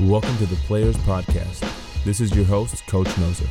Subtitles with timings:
[0.00, 1.64] Welcome to the Players Podcast.
[2.04, 3.48] This is your host, Coach Moser.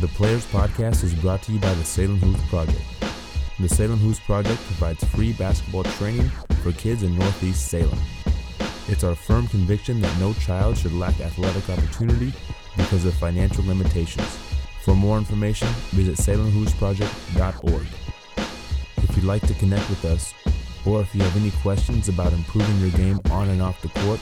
[0.00, 2.80] The Players Podcast is brought to you by the Salem Hoops Project.
[3.58, 6.28] The Salem Hoops Project provides free basketball training
[6.62, 7.98] for kids in Northeast Salem.
[8.86, 12.32] It's our firm conviction that no child should lack athletic opportunity
[12.76, 14.38] because of financial limitations.
[14.84, 17.86] For more information, visit salemhoopsproject.org.
[18.98, 20.34] If you'd like to connect with us,
[20.86, 24.20] or if you have any questions about improving your game on and off the court,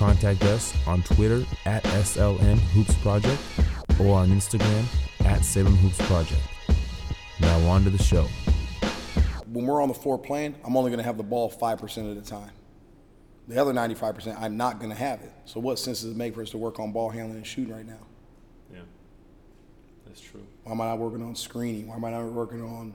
[0.00, 3.38] contact us on Twitter at SLM Hoops Project
[4.00, 4.86] or on Instagram
[5.26, 6.40] at Salem Hoops Project.
[7.38, 8.26] Now on to the show.
[9.44, 12.16] when we're on the floor playing, I'm only going to have the ball 5% of
[12.16, 12.50] the time.
[13.46, 15.32] The other 95%, I'm not going to have it.
[15.44, 17.74] So what sense does it make for us to work on ball handling and shooting
[17.74, 18.06] right now?
[18.72, 18.80] Yeah,
[20.06, 20.46] that's true.
[20.64, 21.88] Why am I not working on screening?
[21.88, 22.94] Why am I not working on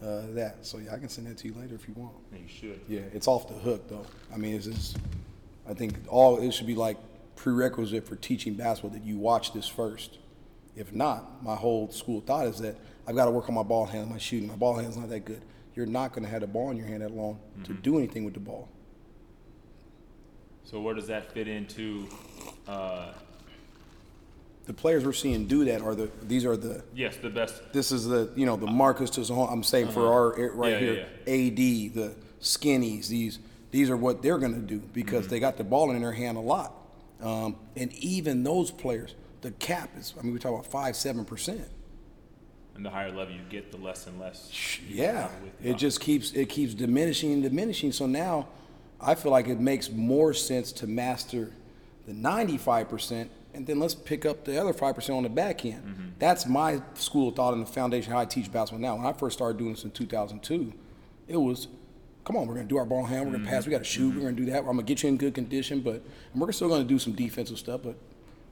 [0.00, 0.64] uh, that?
[0.64, 2.14] So yeah, I can send that to you later if you want.
[2.32, 2.80] Yeah, you should.
[2.86, 4.06] Yeah, it's off the hook though.
[4.32, 4.98] I mean, it's just,
[5.68, 6.96] I think all it should be like
[7.36, 10.18] prerequisite for teaching basketball that you watch this first.
[10.76, 13.86] If not, my whole school thought is that I've got to work on my ball
[13.86, 14.48] handling, my shooting.
[14.48, 15.42] My ball handling's not that good.
[15.74, 18.24] You're not going to have the ball in your hand that long to do anything
[18.24, 18.68] with the ball.
[20.64, 22.08] So where does that fit into?
[22.66, 23.12] Uh,
[24.66, 27.60] The players we're seeing do that are the these are the yes, the best.
[27.72, 29.20] this is the you know the Marcus to.
[29.34, 30.84] I'm saying for our right Uh-huh.
[30.84, 33.08] Yeah, yeah, here, AD, the skinnies.
[33.08, 33.40] These
[33.74, 35.30] these are what they're going to do because Mm-hmm.
[35.30, 36.72] they got the ball in their hand a lot.
[37.20, 40.14] Um, and even those players, the cap is.
[40.16, 41.66] I mean, we talk about five seven percent.
[42.76, 44.78] And the higher level you get, the less and less.
[44.88, 47.90] Yeah, have with the it just keeps it keeps diminishing and diminishing.
[47.90, 48.46] So now,
[49.00, 51.50] I feel like it makes more sense to master
[52.06, 55.64] the 95 percent, and then let's pick up the other five percent on the back
[55.64, 55.82] end.
[55.84, 56.08] Mm-hmm.
[56.20, 58.96] That's my school of thought and the foundation how I teach basketball now.
[58.96, 60.72] When I first started doing this in 2002,
[61.26, 61.66] it was.
[62.24, 63.26] Come on, we're gonna do our ball hand.
[63.26, 63.44] We're Mm-hmm.
[63.44, 63.66] gonna pass.
[63.66, 64.14] We gotta shoot.
[64.14, 64.58] We're gonna do that.
[64.60, 67.58] I'm gonna get you in good condition, but and we're still gonna do some defensive
[67.58, 67.82] stuff.
[67.84, 67.96] But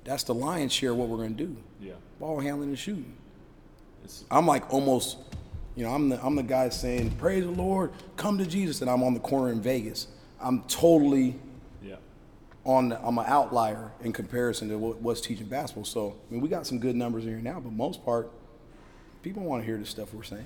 [0.05, 1.57] that's the lion's share of what we're gonna do.
[1.81, 1.93] Yeah.
[2.21, 3.15] Ball handling and shooting.
[4.05, 5.17] It's, I'm like almost,
[5.75, 8.91] you know, I'm the I'm the guy saying, "Praise the Lord, come to Jesus," and
[8.91, 10.09] I'm on the corner in Vegas.
[10.41, 11.37] I'm totally
[11.83, 11.97] yeah.
[12.65, 15.85] on the, I'm an outlier in comparison to what, what's teaching basketball.
[15.85, 18.31] So I mean, we got some good numbers here now, but most part,
[19.23, 20.45] people want to hear the stuff we're saying.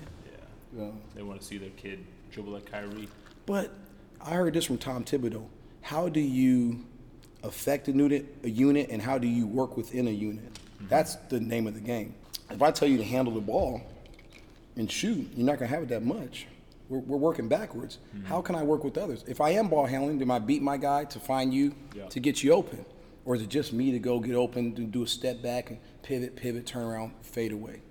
[0.77, 0.91] Yeah.
[1.15, 3.07] They want to see their kid dribble like Kyrie.
[3.45, 3.71] but
[4.21, 5.45] I heard this from Tom Thibodeau.
[5.81, 6.83] How do you
[7.43, 10.53] affect a unit, a unit, and how do you work within a unit?
[10.53, 10.87] Mm-hmm.
[10.89, 12.15] That's the name of the game.
[12.49, 13.81] If I tell you to handle the ball
[14.75, 16.47] and shoot, you're not gonna have it that much.
[16.89, 17.99] We're, we're working backwards.
[18.15, 18.25] Mm-hmm.
[18.25, 19.23] How can I work with others?
[19.27, 22.07] If I am ball handling, do I beat my guy to find you Yeah.
[22.07, 22.85] to get you open,
[23.25, 25.79] or is it just me to go get open, to do a step back and
[26.01, 27.81] pivot, pivot, turn around, fade away?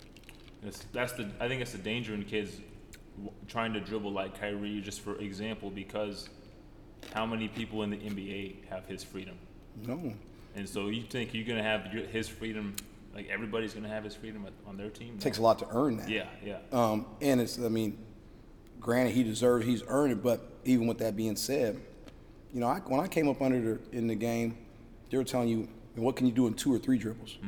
[0.62, 1.28] It's, that's the.
[1.38, 2.56] I think it's the danger in kids
[3.48, 6.28] trying to dribble like Kyrie, just for example, because
[7.14, 9.36] how many people in the NBA have his freedom?
[9.86, 10.12] No.
[10.54, 12.74] And so you think you're gonna have his freedom?
[13.14, 15.14] Like everybody's gonna have his freedom on their team?
[15.14, 16.08] It takes a lot to earn that.
[16.08, 16.58] Yeah, yeah.
[16.72, 17.98] Um, and it's, I mean,
[18.80, 21.80] granted, he deserves, he's earned it, but even with that being said,
[22.52, 24.56] you know, I, when I came up under the, in the game,
[25.10, 27.38] they were telling you, what can you do in two or three dribbles?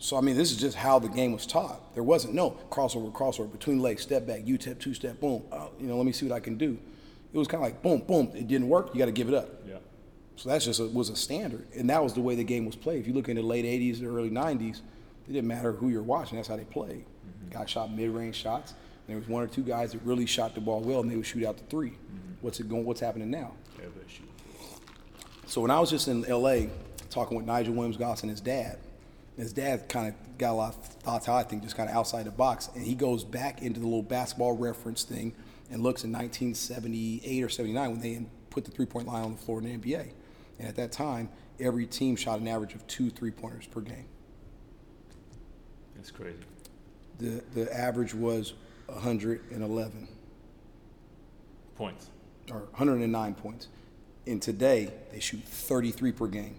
[0.00, 1.94] So, I mean, this is just how the game was taught.
[1.94, 5.42] There wasn't no crossover, crossover, between legs, step back, U step, two step, boom.
[5.50, 6.78] Uh, you know, let me see what I can do.
[7.32, 8.30] It was kind of like boom, boom.
[8.34, 8.90] It didn't work.
[8.94, 9.48] You got to give it up.
[9.66, 9.78] Yeah.
[10.36, 12.76] So that's just a, was a standard, and that was the way the game was
[12.76, 13.00] played.
[13.00, 14.82] If you look in the late '80s or early '90s,
[15.28, 16.36] it didn't matter who you're watching.
[16.36, 17.04] That's how they played.
[17.50, 18.72] Guys shot mid-range shots.
[18.72, 21.16] And there was one or two guys that really shot the ball well, and they
[21.16, 21.92] would shoot out the 3
[22.40, 22.84] What's it going?
[22.84, 23.52] What's happening now?
[25.46, 26.70] So when I was just in L.A.
[27.10, 28.78] talking with Nigel Williams Goss and his dad,
[29.38, 31.94] his dad kind of got a lot of thoughts how I think just kind of
[31.94, 35.34] outside the box, and he goes back into the little basketball reference thing
[35.70, 39.60] and looks in 1978 or 79 when they put the three-point line on the floor
[39.60, 40.10] in the NBA,
[40.58, 41.28] and at that time
[41.60, 44.06] every team shot an average of two three-pointers per game.
[45.96, 46.38] That's crazy.
[47.18, 48.54] The the average was
[48.86, 50.08] 111
[51.76, 52.10] Points.
[52.50, 53.68] or 109 points.
[54.26, 56.56] And today they shoot 33 per game,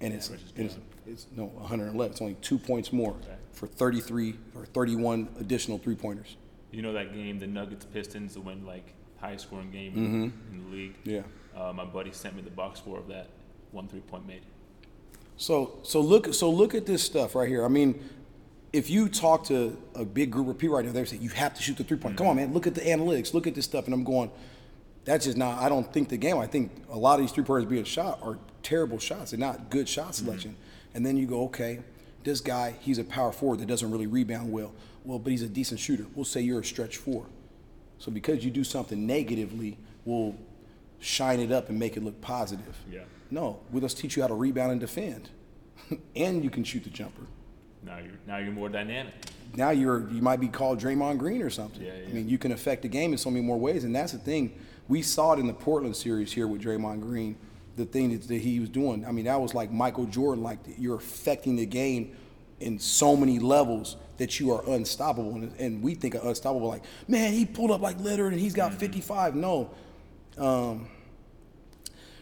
[0.00, 0.76] and it's, and it's.
[1.10, 2.12] It's no 111.
[2.12, 3.34] It's only two points more Okay.
[3.52, 6.36] for 33 or 31 additional three pointers.
[6.70, 10.54] You know that game, the Nuggets Pistons, the win like highest scoring game Mm-hmm.
[10.54, 10.94] in the league.
[11.04, 11.22] Yeah.
[11.56, 13.28] Uh, my buddy sent me the box score of that
[13.72, 14.42] one three point made.
[15.36, 17.64] So so look so look at this stuff right here.
[17.64, 18.02] I mean,
[18.72, 21.54] if you talk to a big group of people right now, they say you have
[21.54, 22.16] to shoot the three point.
[22.16, 24.30] Come on, man, look at the analytics, look at this stuff, and I'm going.
[25.06, 25.60] That's just not.
[25.60, 26.36] I don't think the game.
[26.38, 29.30] I think a lot of these three pointers being shot are terrible shots.
[29.30, 30.56] They're not good shot selection.
[30.94, 31.80] And then you go, okay,
[32.24, 34.72] this guy, he's a power forward that doesn't really rebound well.
[35.04, 36.06] Well, but he's a decent shooter.
[36.14, 37.26] We'll say you're a stretch four.
[37.98, 40.34] So because you do something negatively, we'll
[41.00, 42.76] shine it up and make it look positive.
[42.90, 43.00] Yeah.
[43.30, 45.30] No, we let's teach you how to rebound and defend,
[46.16, 47.22] and you can shoot the jumper.
[47.82, 49.14] Now you're now you're more dynamic.
[49.54, 51.82] Now you're you might be called Draymond Green or something.
[51.82, 54.12] Yeah, I mean, you can affect the game in so many more ways, and that's
[54.12, 54.58] the thing.
[54.88, 57.36] We saw it in the Portland series here with Draymond Green.
[57.76, 59.06] The thing that, that he was doing.
[59.06, 60.42] I mean, that was like Michael Jordan.
[60.42, 62.16] Like you're affecting the game
[62.60, 65.34] in so many levels that you are unstoppable.
[65.34, 68.54] And, and we think of unstoppable like, man, he pulled up like Lillard and he's
[68.54, 69.34] got 55.
[69.34, 69.70] No.
[70.36, 70.88] Um,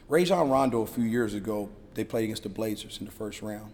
[0.09, 3.73] Rajon Rondo a few years ago, they played against the Blazers in the first round,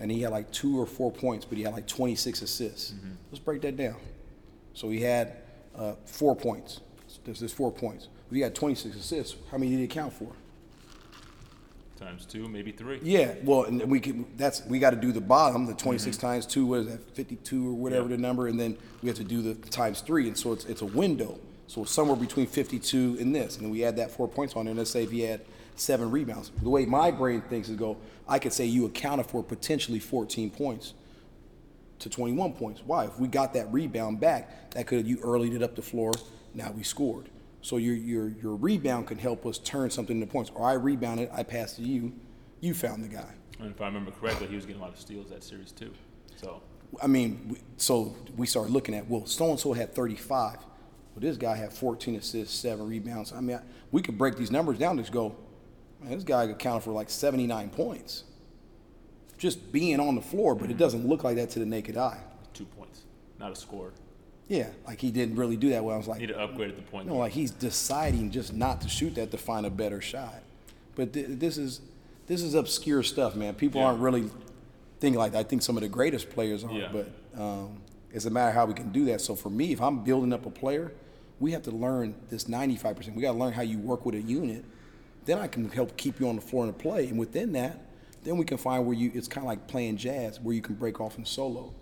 [0.00, 2.94] and he had like two or four points, but he had like 26 assists.
[3.30, 3.96] Let's break that down.
[4.74, 5.36] So he had
[5.76, 6.80] uh, four points.
[7.24, 8.08] There's this four points.
[8.28, 10.32] If he had 26 assists, how many did he account for?
[11.96, 13.00] Times two, maybe three.
[13.02, 14.26] Yeah, well, and we can.
[14.36, 16.26] That's we got to do the bottom, the 26 mm-hmm.
[16.26, 16.66] times two.
[16.66, 17.16] What is that?
[17.16, 18.16] 52 or whatever Yeah.
[18.16, 20.82] the number, and then we have to do the times three, and so it's it's
[20.82, 21.38] a window.
[21.68, 24.72] So somewhere between 52 and this, and then we add that four points on there.
[24.72, 25.40] And let's say if he had
[25.74, 27.96] seven rebounds, the way my brain thinks is go,
[28.28, 30.92] I could say you accounted for potentially 14 points
[32.00, 32.82] to 21 points.
[32.84, 33.06] Why?
[33.06, 36.12] If we got that rebound back, that could you earlied it up the floor.
[36.54, 37.30] Now we scored.
[37.66, 40.52] So your your your rebound can help us turn something into points.
[40.54, 42.12] Or I rebounded, I passed to you,
[42.60, 43.34] you found the guy.
[43.58, 45.92] And if I remember correctly, he was getting a lot of steals that series too.
[46.36, 46.62] So
[47.02, 50.58] I mean, so we started looking at well, so and so had 35.
[50.58, 50.66] Well,
[51.16, 53.32] this guy had 14 assists, seven rebounds.
[53.32, 54.92] I mean, I, we could break these numbers down.
[54.92, 55.34] and Just go,
[56.00, 58.22] man, this guy accounted for like 79 points,
[59.38, 60.54] just being on the floor.
[60.54, 60.78] But it mm-hmm.
[60.78, 62.20] doesn't look like that to the naked eye.
[62.54, 63.06] two points,
[63.40, 63.92] not a score.
[64.48, 65.94] Yeah, like he didn't really do that well.
[65.94, 67.08] I was like, Need to upgrade at the point.
[67.08, 70.42] No, like he's deciding just not to shoot that to find a better shot.
[70.94, 71.80] But th- this is
[72.26, 73.54] this is obscure stuff, man.
[73.54, 73.88] People Yeah.
[73.88, 74.30] aren't really
[75.00, 75.38] thinking like that.
[75.40, 76.90] I think some of the greatest players are, Yeah.
[76.92, 77.78] but um,
[78.12, 79.20] it's a matter of how we can do that.
[79.20, 80.92] So for me, if I'm building up a player,
[81.38, 83.14] we have to learn this 95%.
[83.14, 84.64] We got to learn how you work with a unit.
[85.24, 87.80] Then I can help keep you on the floor in the play, and within that,
[88.24, 89.10] then we can find where you.
[89.14, 91.74] It's kind of like playing jazz, where you can break off in solo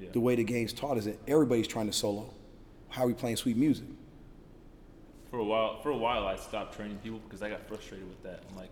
[0.00, 0.08] Yeah.
[0.12, 2.32] the way the game's taught is that everybody's trying to solo.
[2.88, 3.86] How are we playing sweet music?
[5.30, 8.22] For a while, for a while, I stopped training people because I got frustrated with
[8.22, 8.42] that.
[8.50, 8.70] I'm like,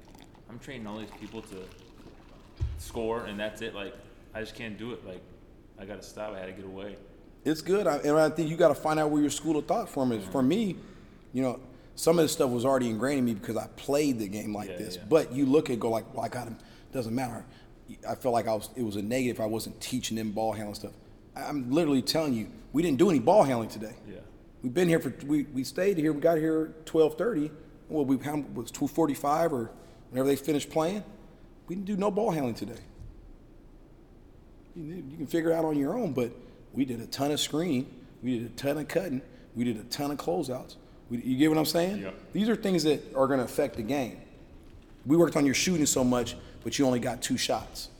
[0.48, 1.56] I'm training all these people to
[2.78, 3.74] score, and that's it.
[3.74, 3.94] Like,
[4.34, 5.06] I just can't do it.
[5.06, 5.20] Like,
[5.78, 6.34] I gotta stop.
[6.34, 6.96] I had to get away.
[7.44, 9.66] It's good, I, and I think you got to find out where your school of
[9.66, 10.24] thought from is.
[10.28, 10.76] For me,
[11.32, 11.58] you know,
[11.96, 14.68] some of this stuff was already ingrained in me because I played the game like
[14.70, 14.96] Yeah, this.
[14.96, 15.02] yeah.
[15.08, 16.56] But you look at it, go like, well, I got him.
[16.90, 17.44] It doesn't matter.
[18.08, 18.70] I felt like I was.
[18.76, 19.40] It was a negative.
[19.40, 20.92] I wasn't teaching them ball handling stuff.
[21.34, 23.94] I'm literally telling you, we didn't do any ball handling today.
[24.08, 24.16] Yeah.
[24.62, 26.12] We've been here for we, we stayed here.
[26.12, 27.50] We got here twelve thirty.
[27.88, 29.70] Well, we how, was two forty five or
[30.10, 31.04] whenever they finished playing.
[31.66, 32.80] We didn't do no ball handling today.
[34.74, 36.32] You, you can figure it out on your own, but
[36.72, 37.92] we did a ton of screening.
[38.22, 39.20] We did a ton of cutting.
[39.54, 40.76] We did a ton of closeouts.
[41.10, 41.98] We, you get what I'm saying?
[41.98, 42.14] Yep.
[42.32, 44.18] These are things that are going to affect the game.
[45.04, 47.90] We worked on your shooting so much, but you only got two shots.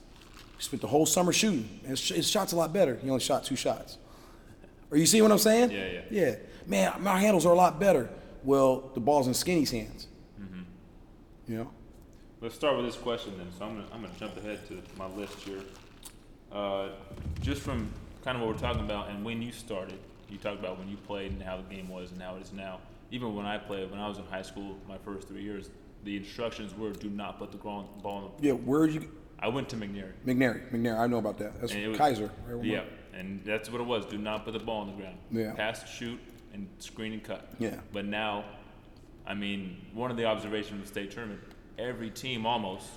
[0.63, 1.67] Spent the whole summer shooting.
[1.85, 2.95] His, his shot's a lot better.
[2.95, 3.97] He only shot two shots.
[4.89, 5.71] Or you see what I'm saying?
[5.71, 6.01] Yeah, yeah.
[6.09, 6.35] Yeah.
[6.65, 8.09] Man, my handles are a lot better.
[8.45, 10.07] Well, the ball's in Skinny's hands.
[10.41, 10.61] Mm-hmm.
[11.51, 11.71] You know?
[12.39, 13.47] Let's start with this question then.
[13.59, 15.59] So I'm gonna, I'm gonna jump ahead to my list here.
[16.49, 16.91] Uh,
[17.41, 17.91] just from
[18.23, 19.99] kind of what we're talking about and when you started,
[20.29, 22.53] you talked about when you played and how the game was and how it is
[22.53, 22.79] now.
[23.11, 25.69] Even when I played, when I was in high school, my first three years,
[26.05, 28.47] the instructions were do not put the ball ball in the.
[28.47, 30.13] Yeah, where did you I went to McNary.
[30.25, 30.71] McNary.
[30.71, 31.59] McNary, I know about that.
[31.59, 32.29] That's was- Keizer.
[32.47, 32.63] Right?
[32.63, 34.05] Yeah, and that's what it was.
[34.05, 35.17] Do not put the ball on the ground.
[35.31, 35.53] Yeah.
[35.53, 36.19] Pass, shoot,
[36.53, 37.49] and screen and cut.
[37.59, 37.79] Yeah.
[37.91, 38.45] But now,
[39.27, 41.41] I mean, one of the observations of the state tournament,
[41.77, 42.87] every team almost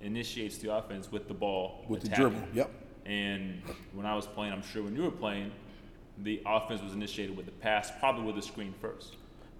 [0.00, 1.84] initiates the offense with the ball.
[1.88, 2.70] With the dribble, yep.
[3.04, 3.60] And
[3.92, 5.50] when I was playing, I'm sure when you were playing,
[6.18, 9.16] the offense was initiated with the pass, probably with the screen first.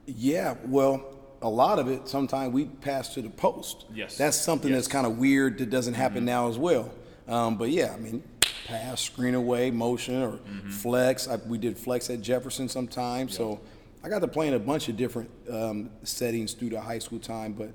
[0.06, 3.86] Yeah, well, a lot of it, sometimes we pass to the post.
[3.94, 4.16] Yes.
[4.16, 6.90] That's something that's kind of weird that doesn't happen now as well.
[7.28, 8.22] Um, but yeah, I mean,
[8.66, 11.28] pass, screen away, motion, or flex.
[11.28, 13.36] I, we did flex at Jefferson sometimes.
[13.36, 13.60] So
[14.02, 17.18] I got to play in a bunch of different um, settings through the high school
[17.18, 17.52] time.
[17.52, 17.70] But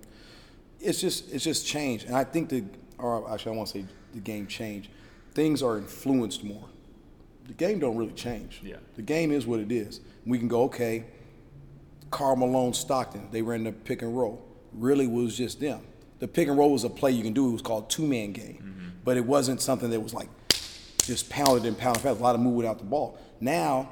[0.80, 2.64] it's just it's just changed, and I think the
[2.98, 4.90] or actually I want to say the game changed.
[5.34, 6.66] Things are influenced more.
[7.48, 8.62] The game don't really change.
[8.64, 8.78] Yeah.
[8.96, 10.00] The game is what it is.
[10.26, 11.06] We can go okay.
[12.16, 14.42] Karl Malone, Stockton, they ran the pick and roll.
[14.72, 15.82] Really was just them.
[16.20, 17.50] The pick and roll was a play you can do.
[17.50, 20.30] It was called two man game, but it wasn't something that was like
[21.04, 22.22] just pounded and pounded fast.
[22.22, 23.20] A lot of move without the ball.
[23.42, 23.90] Now,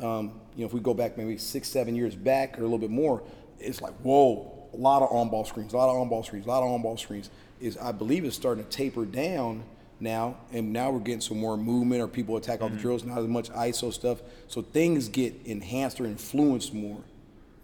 [0.00, 2.78] um, you know, if we go back maybe six, seven years back or a little
[2.78, 3.22] bit more,
[3.60, 6.46] it's like whoa, a lot of on ball screens, a lot of on ball screens,
[6.46, 7.28] a lot of on ball screens.
[7.60, 9.64] Is I believe it's starting to taper down
[10.00, 13.18] now, and now we're getting some more movement or people attack off the drills, not
[13.18, 14.22] as much ISO stuff.
[14.48, 17.04] So things get enhanced or influenced more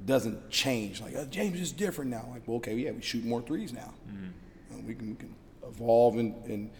[0.06, 1.00] doesn't change.
[1.00, 2.28] Like uh, James is different now.
[2.30, 3.92] Like, well, okay, yeah, we shoot more threes now.
[4.72, 5.34] Uh, we, can, we can
[5.66, 6.70] evolve and, and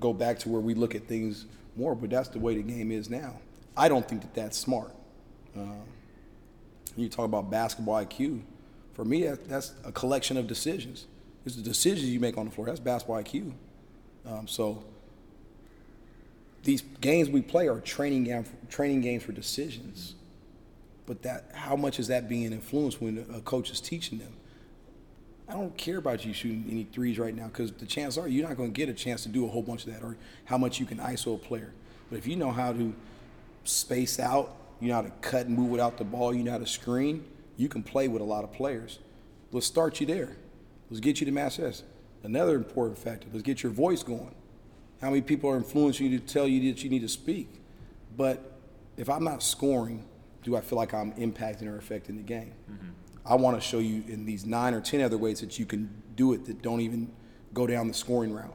[0.00, 1.46] go back to where we look at things
[1.76, 1.94] more.
[1.94, 3.38] But that's the way the game is now.
[3.76, 4.94] I don't think that that's smart.
[5.56, 5.82] Um,
[6.96, 8.42] you talk about basketball IQ.
[8.92, 11.06] For me, that, that's a collection of decisions.
[11.44, 12.66] It's the decisions you make on the floor.
[12.66, 13.52] That's basketball IQ.
[14.26, 14.84] Um, so
[16.62, 20.14] these games we play are training game, training games for decisions.
[21.06, 24.32] But that, how much is that being influenced when a coach is teaching them?
[25.46, 28.48] I don't care about you shooting any threes right now because the chances are you're
[28.48, 30.56] not going to get a chance to do a whole bunch of that or how
[30.56, 31.72] much you can ISO a player.
[32.10, 32.94] But if you know how to
[33.64, 36.58] space out, you know how to cut and move without the ball, you know how
[36.58, 37.24] to screen,
[37.56, 38.98] you can play with a lot of players.
[39.52, 40.36] Let's start you there.
[40.90, 41.82] Let's get you to Mass S.
[42.22, 44.34] Another important factor, let's get your voice going.
[45.00, 47.48] How many people are influencing you to tell you that you need to speak?
[48.16, 48.58] But
[48.96, 50.04] if I'm not scoring,
[50.44, 52.52] do I feel like I'm impacting or affecting the game?
[52.70, 52.90] Mm-hmm.
[53.26, 56.02] I want to show you in these nine or ten other ways that you can
[56.14, 57.10] do it that don't even
[57.52, 58.54] go down the scoring route.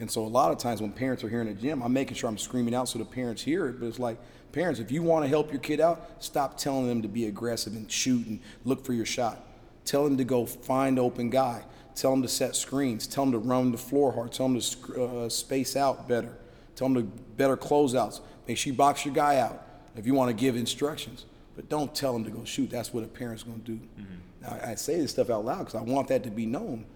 [0.00, 2.16] And so a lot of times when parents are here in the gym, I'm making
[2.16, 3.78] sure I'm screaming out so the parents hear it.
[3.78, 4.18] But it's like,
[4.50, 7.74] parents, if you want to help your kid out, stop telling them to be aggressive
[7.74, 9.44] and shoot and look for your shot.
[9.84, 11.62] Tell them to go find open guy.
[11.94, 13.06] Tell them to set screens.
[13.06, 14.32] Tell them to run the floor hard.
[14.32, 16.36] Tell them to uh, space out better.
[16.74, 17.02] Tell them to
[17.36, 18.22] better closeouts.
[18.48, 19.62] Make sure you box your guy out
[19.96, 21.24] if you want to give instructions.
[21.54, 22.70] But don't tell them to go shoot.
[22.70, 23.80] That's what a parent's going to do.
[23.98, 24.42] Mm-hmm.
[24.42, 26.86] Now, I say this stuff out loud because I want that to be known.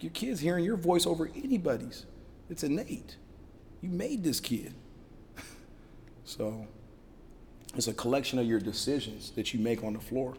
[0.00, 2.06] Your kid's hearing your voice over anybody's.
[2.50, 3.16] It's innate.
[3.80, 4.74] You made this kid.
[6.24, 6.66] so
[7.74, 10.34] it's a collection of your decisions that you make on the floor.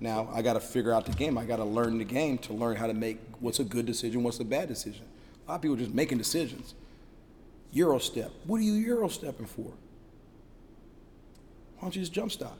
[0.00, 1.38] Now I got to figure out the game.
[1.38, 4.22] I got to learn the game to learn how to make what's a good decision,
[4.22, 5.04] what's a bad decision.
[5.46, 6.74] A lot of people are just making decisions.
[7.72, 8.30] Euro step.
[8.46, 9.72] What are you Euro stepping for?
[11.76, 12.58] Why don't you just jump stop?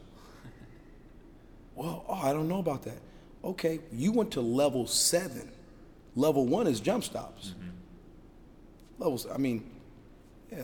[1.75, 2.99] well, oh, I don't know about that.
[3.43, 5.51] Okay, you went to level seven.
[6.15, 7.49] Level one is jump stops.
[7.49, 7.69] Mm-hmm.
[8.99, 9.69] Levels, I mean,
[10.51, 10.63] yeah,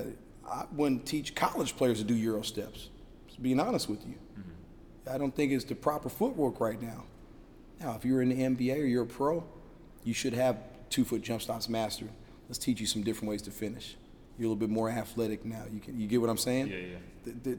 [0.50, 2.90] I wouldn't teach college players to do Euro steps,
[3.28, 4.16] just being honest with you.
[5.10, 7.04] I don't think it's the proper footwork right now.
[7.80, 9.44] Now, if you're in the NBA or you're a pro,
[10.04, 10.58] you should have
[10.90, 12.10] two foot jump stops mastered.
[12.48, 13.96] Let's teach you some different ways to finish.
[14.38, 15.64] You're a little bit more athletic now.
[15.72, 16.68] You can, you get what I'm saying?
[16.68, 16.98] Yeah, yeah.
[17.24, 17.58] The, the,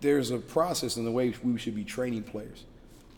[0.00, 2.64] there's a process in the way we should be training players.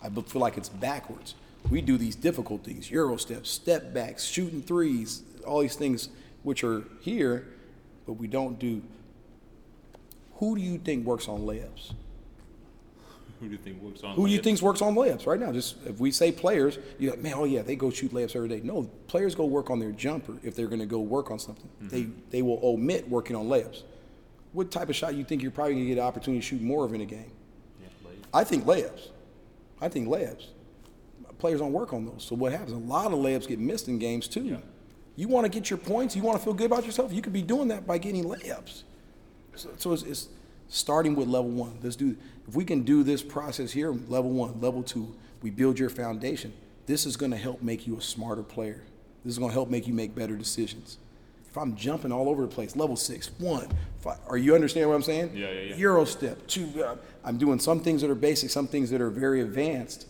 [0.03, 1.35] I feel like it's backwards.
[1.71, 6.09] We do these difficult things, Euro steps, step backs, shooting threes, all these things
[6.43, 7.49] which are here,
[8.07, 8.83] but we don't do.
[10.37, 11.93] Who do you think works on layups?
[13.41, 14.15] Who do you think works on?
[14.17, 15.53] Who do you think works on layups right now?
[15.53, 18.49] Just if we say players, you're like, man, oh yeah, they go shoot layups every
[18.49, 18.61] day.
[18.65, 21.69] No, players go work on their jumper if they're going to go work on something.
[21.83, 21.89] Mm-hmm.
[21.89, 23.83] They they will omit working on layups.
[24.59, 26.61] What type of shot you think you're probably going to get an opportunity to shoot
[26.61, 27.31] more of in a game?
[27.81, 29.11] Yeah, I think layups.
[29.81, 30.47] I think layups.
[31.39, 32.25] Players don't work on those.
[32.25, 32.73] So what happens?
[32.73, 34.43] A lot of layups get missed in games too.
[34.43, 34.57] Yeah.
[35.15, 36.17] You want to get your points.
[36.17, 37.13] You want to feel good about yourself.
[37.13, 38.83] You could be doing that by getting layups.
[39.55, 40.29] So, so it's, it's
[40.67, 41.79] starting with level one.
[41.81, 42.17] Let's do.
[42.49, 46.53] If we can do this process here, level one, level two, we build your foundation.
[46.87, 48.83] This is going to help make you a smarter player.
[49.25, 50.99] This is going to help make you make better decisions.
[51.59, 53.69] I'm jumping all over the place, level six, one,
[54.01, 55.33] five, are you understanding what I'm saying?
[55.35, 55.77] Yeah, yeah, yeah.
[55.77, 56.69] Euro step, two.
[56.83, 60.07] Uh, I'm doing some things that are basic, some things that are very advanced.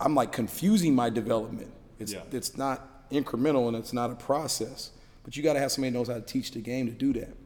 [0.00, 1.72] I'm like confusing my development.
[1.98, 2.22] It's Yeah.
[2.30, 4.90] it's not incremental and it's not a process.
[5.24, 7.12] But you got to have somebody who knows how to teach the game to do
[7.14, 7.36] that.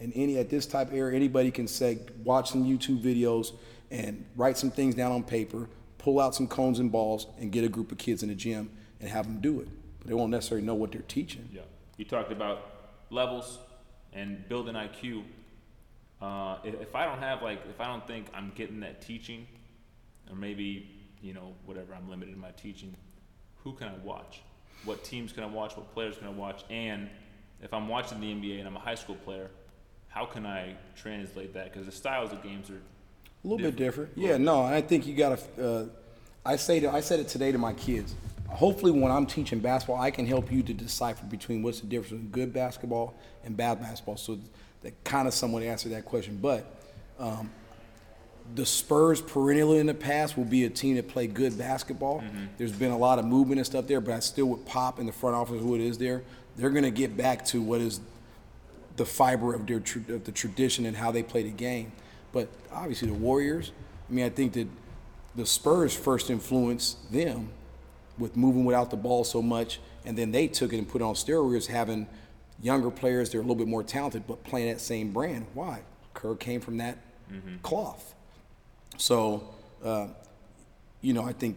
[0.00, 3.52] And any at this type of era, anybody can say, watch some YouTube videos
[3.90, 5.68] and write some things down on paper,
[5.98, 8.70] pull out some cones and balls, and get a group of kids in the gym
[9.00, 9.68] and have them do it.
[9.98, 11.48] But they won't necessarily know what they're teaching.
[11.52, 11.60] Yeah.
[11.98, 12.69] You talked about
[13.10, 13.58] levels
[14.12, 15.24] and build an IQ.
[16.20, 19.46] Uh, if, if I don't have like, if I don't think I'm getting that teaching,
[20.28, 20.90] or maybe
[21.22, 22.94] you know whatever I'm limited in my teaching,
[23.62, 24.42] who can I watch?
[24.84, 25.76] What teams can I watch?
[25.76, 26.64] What players can I watch?
[26.70, 27.08] And
[27.62, 29.50] if I'm watching the NBA and I'm a high school player,
[30.08, 31.72] how can I translate that?
[31.72, 32.80] Because the styles of games are
[33.44, 34.12] A little bit different.
[34.16, 35.66] Yeah, no, I think you got to.
[35.66, 35.86] Uh,
[36.44, 38.14] I say to, I said it today to my kids.
[38.52, 42.10] Hopefully, when I'm teaching basketball, I can help you to decipher between what's the difference
[42.10, 43.14] between good basketball
[43.44, 44.16] and bad basketball.
[44.16, 44.38] So
[44.82, 46.38] that kind of somewhat answered that question.
[46.40, 46.66] But
[47.18, 47.50] um,
[48.54, 52.22] the Spurs perennially in the past will be a team that play good basketball.
[52.58, 55.06] There's been a lot of movement and stuff there, but I still would pop in
[55.06, 56.22] the front office who it is there.
[56.56, 58.00] They're going to get back to what is
[58.96, 61.92] the fiber of their tr- of the tradition and how they play the game.
[62.32, 63.72] But obviously the Warriors.
[64.08, 64.68] I mean, I think that
[65.36, 67.50] the Spurs first influenced them
[68.20, 71.04] with moving without the ball so much, and then they took it and put it
[71.04, 72.06] on steroids, having
[72.62, 73.30] younger players.
[73.30, 75.46] They're a little bit more talented, but playing that same brand.
[75.54, 75.80] Why?
[76.14, 76.98] Kerr came from that
[77.62, 78.14] cloth.
[78.98, 79.42] So
[79.82, 80.08] Uh,
[81.00, 81.56] you know, I think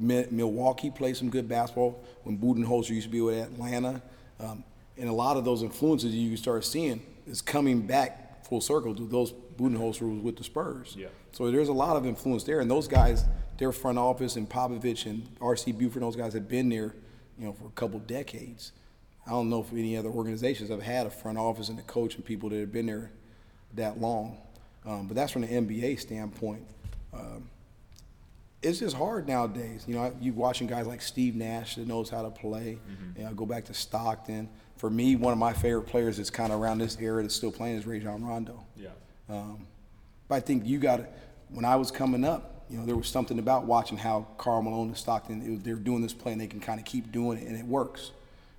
[0.00, 4.02] Mi- Milwaukee played some good basketball when Budenholzer used to be with Atlanta.
[4.40, 4.64] Um,
[4.98, 9.06] and a lot of those influences you start seeing is coming back full circle to
[9.06, 10.96] those Budenholzer was with the Spurs.
[10.98, 11.06] Yeah.
[11.30, 12.58] So there's a lot of influence there.
[12.58, 13.24] And those guys,
[13.58, 15.72] their front office and Popovich and R.C.
[15.72, 16.94] Buford, those guys have been there,
[17.38, 18.72] you know, for a couple decades.
[19.26, 22.14] I don't know if any other organizations have had a front office and a coach
[22.14, 23.10] and people that have been there
[23.74, 24.38] that long.
[24.84, 26.64] Um, but that's from the NBA standpoint.
[27.12, 27.48] Um,
[28.62, 29.84] it's just hard nowadays.
[29.86, 32.78] You know, you watching guys like Steve Nash that knows how to play.
[33.16, 34.48] You know, go back to Stockton.
[34.76, 37.52] For me, one of my favorite players that's kind of around this era that's still
[37.52, 38.64] playing is Rajon Rondo.
[38.76, 38.88] Yeah.
[39.28, 39.66] Um,
[40.28, 41.06] but I think you got to,
[41.50, 44.88] when I was coming up, you know, there was something about watching how Karl Malone
[44.88, 47.12] and Stockton, it was, they were doing this play and they can kind of keep
[47.12, 48.10] doing it and it works.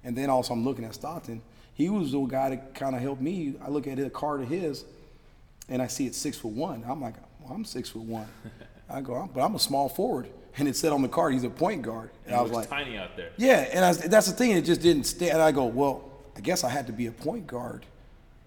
[0.03, 1.41] And then also I'm looking at Stockton.
[1.73, 3.55] He was the guy that kind of helped me.
[3.63, 4.85] I look at a card of his
[5.69, 6.83] and I see it's six foot one.
[6.87, 8.27] I'm like, well, I'm six foot one.
[8.89, 10.29] I go, but I'm a small forward.
[10.57, 12.09] And it said on the card, he's a point guard.
[12.25, 13.29] And It I was like, tiny out there.
[13.37, 14.51] yeah, and I, that's the thing.
[14.51, 15.29] It just didn't stay.
[15.29, 17.85] And I go, well, I guess I had to be a point guard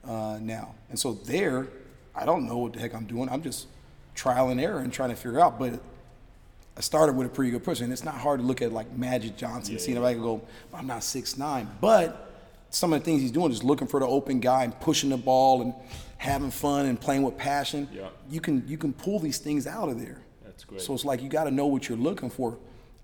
[0.04, 0.74] uh, now.
[0.88, 1.68] And so there,
[2.16, 3.28] I don't know what the heck I'm doing.
[3.28, 3.66] I'm just
[4.14, 5.58] trial and error and trying to figure out.
[5.58, 5.80] But
[6.76, 8.90] I started with a pretty good push, and it's not hard to look at like
[8.96, 10.02] Magic Johnson, Yeah, seeing yeah.
[10.02, 10.42] if I can go.
[10.72, 12.26] I'm not six nine, but
[12.70, 15.16] some of the things he's doing is looking for the open guy and pushing the
[15.16, 15.74] ball and
[16.18, 17.88] having fun and playing with passion.
[17.92, 18.08] Yeah.
[18.30, 20.20] You can you can pull these things out of there.
[20.44, 20.80] That's great.
[20.80, 22.56] So it's like you got to know what you're looking for.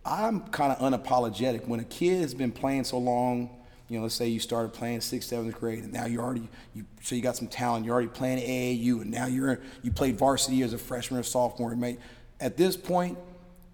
[0.05, 1.67] I'm kind of unapologetic.
[1.67, 3.51] When a kid has been playing so long,
[3.89, 6.85] you know, let's say you started playing sixth, seventh grade, and now you're already you
[7.03, 7.85] so you got some talent.
[7.85, 11.75] You're already playing AAU, and now you're you played varsity as a freshman or sophomore.
[11.77, 12.01] Mate,
[12.41, 13.17] at this point,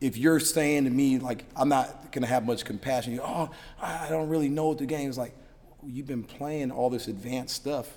[0.01, 3.51] if you're saying to me like I'm not gonna have much compassion, you oh
[3.81, 5.35] I don't really know what the game is like.
[5.85, 7.89] You've been playing all this advanced stuff,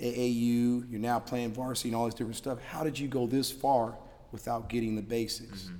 [0.00, 0.90] AAU.
[0.90, 2.58] You're now playing varsity and all this different stuff.
[2.60, 3.94] How did you go this far
[4.32, 5.70] without getting the basics?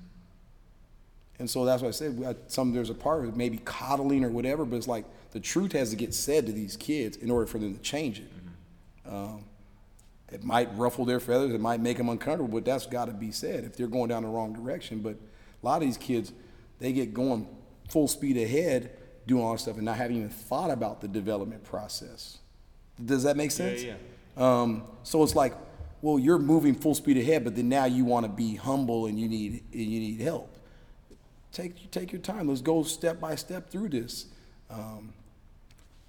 [1.41, 4.25] And so that's why I said uh, some there's a part of it maybe coddling
[4.25, 7.31] or whatever, but it's like the truth has to get said to these kids in
[7.31, 8.31] order for them to change it.
[9.09, 9.45] Um,
[10.31, 13.31] it might ruffle their feathers, it might make them uncomfortable, but that's got to be
[13.31, 15.01] said if they're going down the wrong direction.
[15.01, 15.17] But
[15.63, 16.33] a lot of these kids,
[16.79, 17.47] they get going
[17.89, 21.65] full speed ahead, doing all this stuff, and not having even thought about the development
[21.65, 22.39] process.
[23.05, 23.83] Does that make sense?
[23.83, 23.95] yeah.
[24.37, 25.55] Um, so it's like,
[26.01, 29.21] well, you're moving full speed ahead, but then now you want to be humble and
[29.21, 30.53] you need and you need help
[31.53, 32.49] take take your time.
[32.49, 34.27] Let's go step by step through this.
[34.71, 35.13] Um,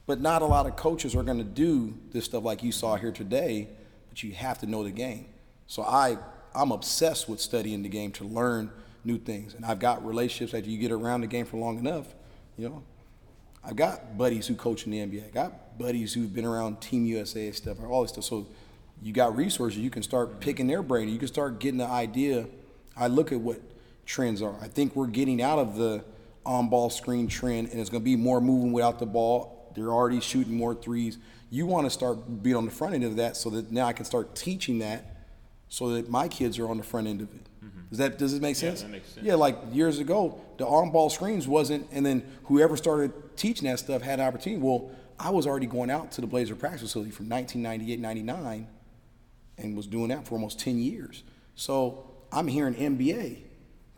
[0.06, 2.96] but not a lot of coaches are going to do this stuff like you saw
[2.96, 3.70] here today.
[4.10, 5.26] But you have to know the game.
[5.68, 6.18] So I
[6.56, 8.72] I'm obsessed with studying the game to learn
[9.04, 9.54] new things.
[9.54, 12.14] And I've got relationships after you get around the game for long enough.
[12.58, 12.84] You know,
[13.64, 15.28] I've got buddies who coach in the NBA.
[15.28, 18.26] I got buddies who've been around Team USA stuff, all this stuff.
[18.26, 18.48] So
[19.02, 19.80] you got resources.
[19.80, 21.10] You can start picking their brain.
[21.10, 22.46] You can start getting the idea.
[22.96, 23.60] I look at what
[24.06, 24.56] trends are.
[24.62, 26.04] I think we're getting out of the
[26.46, 29.63] on-ball screen trend, and it's going to be more moving without the ball.
[29.76, 31.18] They're already shooting more threes.
[31.50, 33.94] You want to start being on the front end of that, so that now I
[33.94, 35.26] can start teaching that,
[35.70, 37.48] so that my kids are on the front end of it.
[37.90, 38.66] Does that does it make Mm-hmm.
[38.66, 38.82] Yeah, sense?
[38.82, 39.26] that makes sense.
[39.26, 44.02] Yeah, like years ago, the on-ball screens wasn't, and then whoever started teaching that stuff
[44.02, 44.60] had an opportunity.
[44.62, 48.68] Well, I was already going out to the Blazer practice facility from 1998, 99,
[49.60, 51.22] and was doing that for almost 10 years.
[51.56, 53.38] So I'm hearing NBA.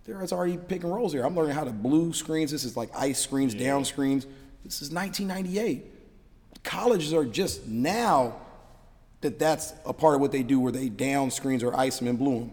[0.04, 1.26] There's already pick and rolls there.
[1.26, 2.52] I'm learning how to blue screens.
[2.52, 4.28] This is like ice screens, down screens.
[4.66, 5.86] This is 1998.
[6.64, 8.36] Colleges are just now
[9.22, 12.08] that that's a part of what they do where they down screens or ice them
[12.08, 12.52] and blue them.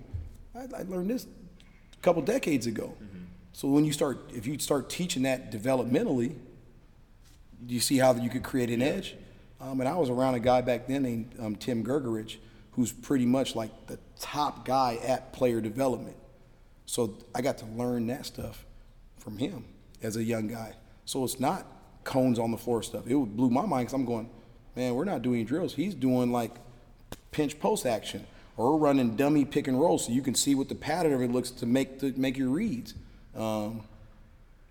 [0.55, 2.94] I, I learned this a couple decades ago.
[3.55, 6.35] So when you start, if you start teaching that developmentally,
[7.66, 9.14] do you see how you could create an edge?
[9.61, 12.37] Um, and I was around a guy back then named um, Tim Grgurich,
[12.72, 16.16] who's pretty much like the top guy at player development.
[16.87, 18.66] So I got to learn that stuff
[19.18, 19.64] from him
[20.03, 20.75] as a young guy.
[21.05, 21.66] So it's not
[22.04, 23.06] cones on the floor stuff.
[23.06, 24.28] It blew my mind because I'm going,
[24.76, 25.74] man, we're not doing drills.
[25.74, 26.52] He's doing like
[27.30, 30.74] pinch post action or running dummy pick and roll so you can see what the
[30.74, 32.94] pattern of it looks to make the, make your reads.
[33.36, 33.82] Um,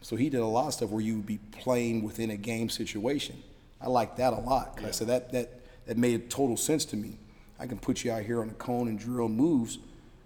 [0.02, 2.70] so he did a lot of stuff where you would be playing within a game
[2.70, 3.42] situation.
[3.80, 4.78] I like that a lot.
[4.78, 5.50] 'cause I said that that
[5.88, 7.18] that made total sense to me.
[7.60, 9.80] I can put you out here on a cone and drill moves,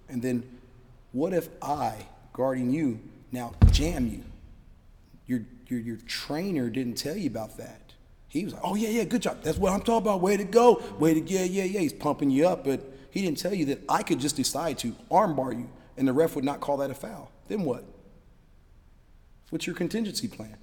[0.10, 0.44] and then
[1.12, 3.00] what if I guarding you
[3.32, 4.24] now jam you?
[5.28, 7.94] Your your your trainer didn't tell you about that.
[8.28, 9.42] He was like, "Oh yeah, yeah, good job.
[9.44, 10.22] That's what I'm talking about.
[10.22, 10.82] Way to go.
[11.00, 13.82] Way to yeah, yeah, yeah." He's pumping you up, but he didn't tell you that
[13.88, 16.94] I could just decide to armbar you, and the ref would not call that a
[16.94, 17.32] foul.
[17.48, 17.86] Then what?
[19.52, 20.58] What's your contingency plan?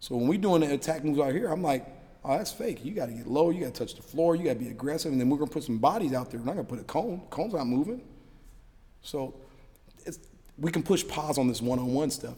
[0.00, 1.86] So when we're doing the attack moves out here, I'm like,
[2.24, 2.84] oh, that's fake.
[2.84, 3.50] You got to get low.
[3.50, 4.34] You got to touch the floor.
[4.34, 6.40] You got to be aggressive, and then we're gonna put some bodies out there.
[6.40, 7.22] We're not gonna put a cone.
[7.30, 8.02] Cone's not moving.
[9.02, 9.34] So
[10.58, 12.36] we can push pause on this one-on-one stuff.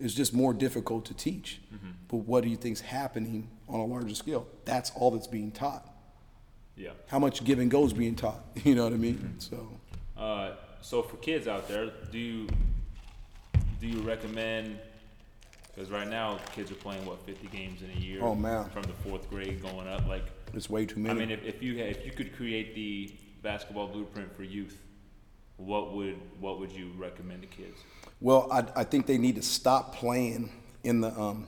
[0.00, 1.60] It's just more difficult to teach.
[2.08, 4.46] But what do you think's happening on a larger scale?
[4.64, 5.88] That's all that's being taught.
[6.76, 6.90] Yeah.
[7.08, 8.40] How much give and go is being taught?
[8.64, 9.36] You know what I mean?
[9.38, 9.68] So.
[10.16, 12.48] Uh, so for kids out there, do you
[13.80, 14.78] do you recommend?
[15.74, 18.22] Because right now, kids are playing what 50 games in a year.
[18.22, 18.70] Oh, man.
[18.70, 21.14] From the fourth grade going up, like It's way too many.
[21.14, 24.78] I mean, if, if you had, if you could create the basketball blueprint for youth,
[25.56, 27.78] what would what would you recommend to kids?
[28.24, 30.50] Well, I, I think they need to stop playing
[30.82, 31.46] in the um,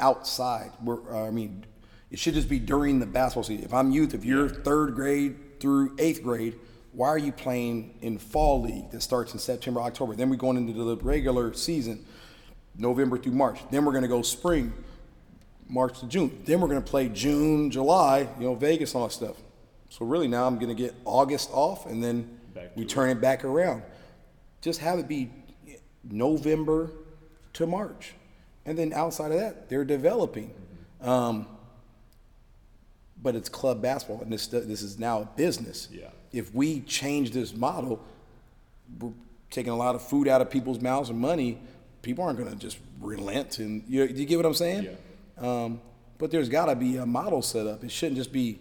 [0.00, 0.72] outside.
[0.82, 1.64] Where, uh, I mean,
[2.10, 3.64] it should just be during the basketball season.
[3.64, 6.56] If I'm youth, if you're third grade through eighth grade,
[6.90, 10.16] why are you playing in fall league that starts in September, October?
[10.16, 12.04] Then we're going into the regular season,
[12.76, 13.60] November through March.
[13.70, 14.72] Then we're going to go spring,
[15.68, 16.42] March to June.
[16.44, 19.36] Then we're going to play June, July, you know, Vegas, all that stuff.
[19.90, 23.20] So really now I'm going to get August off, and then Back we turn it
[23.20, 23.84] back around.
[24.60, 25.30] Just have it be
[26.04, 26.90] November
[27.54, 28.14] to March,
[28.64, 30.52] and then outside of that, they're developing.
[31.00, 31.46] Um,
[33.22, 35.88] but it's club basketball, and this this is now a business.
[35.90, 36.08] Yeah.
[36.32, 38.02] If we change this model,
[38.98, 39.12] we're
[39.50, 41.58] taking a lot of food out of people's mouths and money.
[42.02, 44.84] People aren't going to just relent, and you, you get what I'm saying?
[44.84, 45.64] Yeah.
[45.64, 45.80] Um,
[46.18, 47.82] but there's got to be a model set up.
[47.82, 48.58] It shouldn't just be,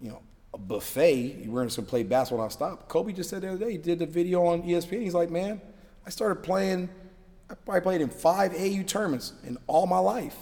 [0.00, 0.20] you know,
[0.52, 1.44] a buffet.
[1.46, 2.88] We're going to play basketball nonstop.
[2.88, 5.02] Kobe just said the other day, he did the video on ESPN.
[5.02, 5.60] He's like, man,
[6.06, 6.88] I started playing,
[7.50, 10.36] I probably played in five AAU tournaments in all my life.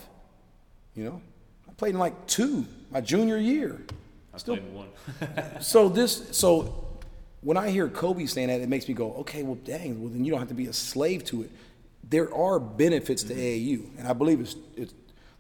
[0.94, 1.22] You know,
[1.68, 3.80] I played in like two my junior year.
[4.34, 4.88] I Still, played in one.
[5.60, 6.86] so this, so
[7.40, 10.24] when I hear Kobe saying that, it makes me go, okay, well, dang, well then
[10.24, 11.50] you don't have to be a slave to it.
[12.08, 13.84] There are benefits to mm-hmm.
[13.86, 14.94] AAU, and I believe it's, it's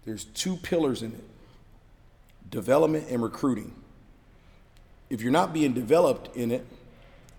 [0.04, 1.24] there's two pillars in it:
[2.50, 3.74] development and recruiting.
[5.10, 6.66] If you're not being developed in it,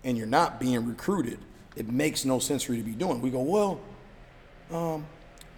[0.04, 1.38] and you're not being recruited,
[1.76, 3.20] it makes no sense for you to be doing.
[3.20, 3.80] We go, well,
[4.70, 5.06] um,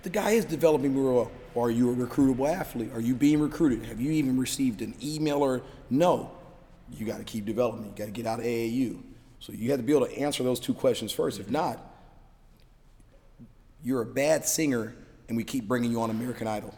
[0.02, 1.64] the guy is developing real well.
[1.64, 2.90] Are you a recruitable athlete?
[2.94, 3.87] Are you being recruited?
[3.87, 6.31] Have you even received an email or no?
[6.92, 7.85] You got to keep developing.
[7.87, 9.02] You got to get out of AAU.
[9.40, 11.40] So you have to be able to answer those two questions first.
[11.40, 11.79] If not,
[13.83, 14.94] you're a bad singer,
[15.29, 16.74] and we keep bringing you on American Idol.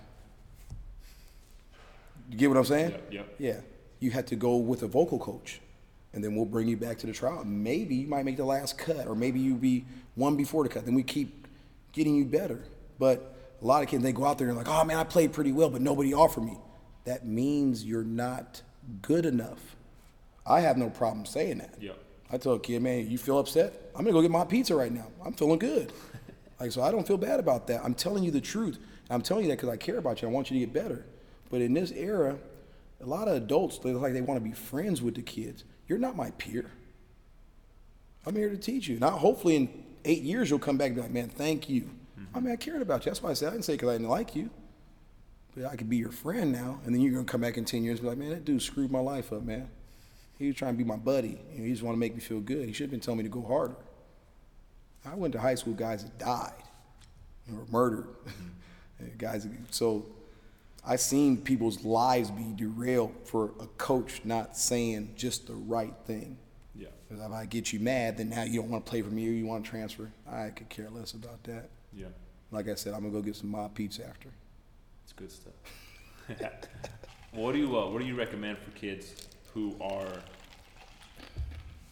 [2.30, 2.90] You get what I'm saying?
[2.90, 3.34] Yep, yep.
[3.38, 3.60] Yeah.
[4.00, 5.60] You had to go with a vocal coach,
[6.12, 7.44] and then we'll bring you back to the trial.
[7.44, 10.84] Maybe you might make the last cut, or maybe you be one before the cut.
[10.84, 11.46] Then we keep
[11.92, 12.62] getting you better.
[12.98, 15.04] But a lot of kids, they go out there and they're like, oh man, I
[15.04, 16.56] played pretty well, but nobody offered me.
[17.04, 18.62] That means you're not
[19.02, 19.76] good enough.
[20.46, 21.74] I have no problem saying that.
[21.80, 21.98] Yep.
[22.30, 23.90] I tell a kid, man, you feel upset?
[23.94, 25.06] I'm gonna go get my pizza right now.
[25.24, 25.92] I'm feeling good.
[26.60, 27.82] like, so I don't feel bad about that.
[27.84, 28.78] I'm telling you the truth.
[29.10, 30.28] I'm telling you that because I care about you.
[30.28, 31.04] I want you to get better.
[31.50, 32.36] But in this era,
[33.00, 35.64] a lot of adults, they look like they want to be friends with the kids.
[35.88, 36.70] You're not my peer.
[38.26, 38.98] I'm here to teach you.
[38.98, 41.82] Now, hopefully, in eight years, you'll come back and be like, man, thank you.
[41.82, 42.36] Mm-hmm.
[42.36, 43.10] I mean, I cared about you.
[43.10, 44.50] That's why I said I didn't say because I didn't like you.
[45.56, 46.80] But I could be your friend now.
[46.84, 48.44] And then you're going to come back in 10 years and be like, man, that
[48.44, 49.70] dude screwed my life up, man.
[50.38, 51.40] He was trying to be my buddy.
[51.52, 52.66] You know, he just want to make me feel good.
[52.66, 53.76] He should have been telling me to go harder.
[55.04, 56.52] I went to high school guys that died
[57.50, 58.06] or murdered.
[58.26, 59.16] Mm-hmm.
[59.18, 60.06] guys, so
[60.88, 66.38] I seen people's lives be derailed for a coach not saying just the right thing.
[66.74, 66.88] Yeah.
[67.06, 69.28] Because if I get you mad, then now you don't want to play for me
[69.28, 70.10] or you want to transfer.
[70.26, 71.68] I could care less about that.
[71.92, 72.06] Yeah.
[72.50, 74.30] Like I said, I'm gonna go get some Mod pizza after.
[75.04, 75.52] It's good stuff.
[77.32, 80.08] what do you uh, What do you recommend for kids who are,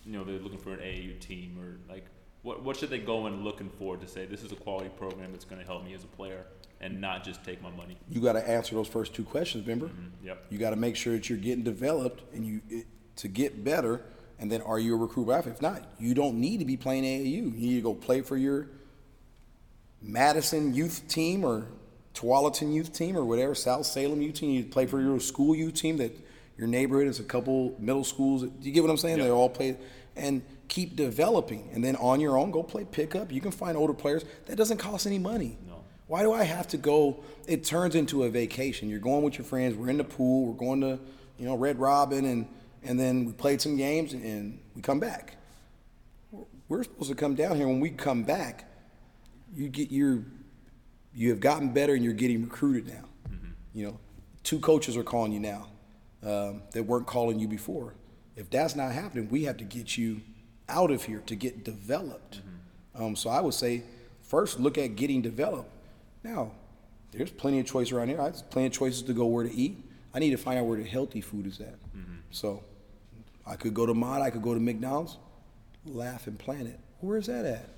[0.06, 2.06] you know, they're looking for an AAU team or like,
[2.40, 5.32] what what should they go in looking for to say this is a quality program
[5.32, 6.46] that's going to help me as a player
[6.81, 7.97] and not just take my money?
[8.09, 9.87] You got to answer those first two questions, remember?
[9.87, 10.47] Mm-hmm, yep.
[10.51, 12.87] You got to make sure that you're getting developed and you it,
[13.17, 14.03] to get better.
[14.39, 15.55] And then, are you a recruit athlete?
[15.55, 17.33] If not, you don't need to be playing AAU.
[17.33, 18.69] You need to go play for your
[20.03, 21.67] Madison youth team or
[22.12, 24.51] Tualatin youth team or whatever, South Salem youth team.
[24.51, 26.12] You play for your school youth team that
[26.57, 28.43] your neighborhood is a couple middle schools.
[28.43, 29.19] Do you get what I'm saying?
[29.19, 29.25] Yeah.
[29.25, 29.77] They all play
[30.17, 31.71] and keep developing.
[31.75, 33.31] And then on your own, go play pickup.
[33.31, 34.25] You can find older players.
[34.47, 35.59] That doesn't cost any money.
[36.07, 37.25] Why do I have to go?
[37.47, 38.88] It turns into a vacation.
[38.88, 39.77] You're going with your friends.
[39.77, 40.47] We're in the pool.
[40.47, 40.99] We're going to,
[41.38, 42.47] you know, Red Robin, and
[42.87, 45.37] and then we played some games and we come back.
[46.69, 47.66] We're supposed to come down here.
[47.66, 48.71] When we come back,
[49.55, 50.23] you get your,
[51.14, 53.05] you have gotten better and you're getting recruited now.
[53.75, 54.01] You know,
[54.42, 55.69] two coaches are calling you now
[56.23, 57.95] um, that weren't calling you before.
[58.37, 60.21] If that's not happening, we have to get you
[60.69, 62.40] out of here to get developed.
[62.95, 63.83] Um, so I would say,
[64.23, 65.71] first look at getting developed.
[66.27, 66.53] Now,
[67.12, 68.17] there's plenty of choice around here.
[68.17, 69.79] There's plenty of choices to go where to eat.
[70.12, 71.75] I need to find out where the healthy food is at.
[71.97, 72.17] Mm-hmm.
[72.31, 72.65] So
[73.47, 75.19] I could go to Mod, I could go to McDonald's,
[75.85, 76.81] Laughing Planet.
[77.01, 77.77] Where is that at?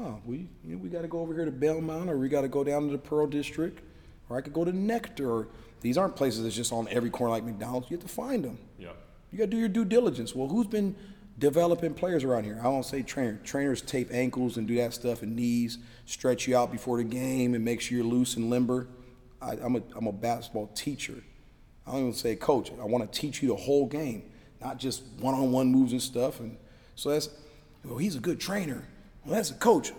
[0.00, 2.42] oh, we you know, we got to go over here to Belmont, or we got
[2.42, 3.80] to go down to the Pearl District,
[4.28, 5.30] or I could go to Nectar.
[5.30, 5.48] Or,
[5.80, 7.90] these aren't places that's just on every corner like McDonald's.
[7.90, 8.58] You have to find them.
[8.78, 8.90] Yeah.
[9.30, 10.34] You got to do your due diligence.
[10.34, 10.96] Well, who's been
[11.38, 12.58] developing players around here?
[12.60, 13.38] I don't say trainer.
[13.44, 17.54] Trainers tape ankles and do that stuff and knees, stretch you out before the game
[17.54, 18.88] and make sure you're loose and limber.
[19.40, 21.22] I, I'm, a, I'm a basketball teacher.
[21.86, 22.70] I don't even say coach.
[22.72, 24.24] I want to teach you the whole game,
[24.60, 26.40] not just one-on-one moves and stuff.
[26.40, 26.56] And
[26.96, 27.30] so that's,
[27.84, 28.84] well, he's a good trainer.
[29.24, 29.92] Well, that's a coach.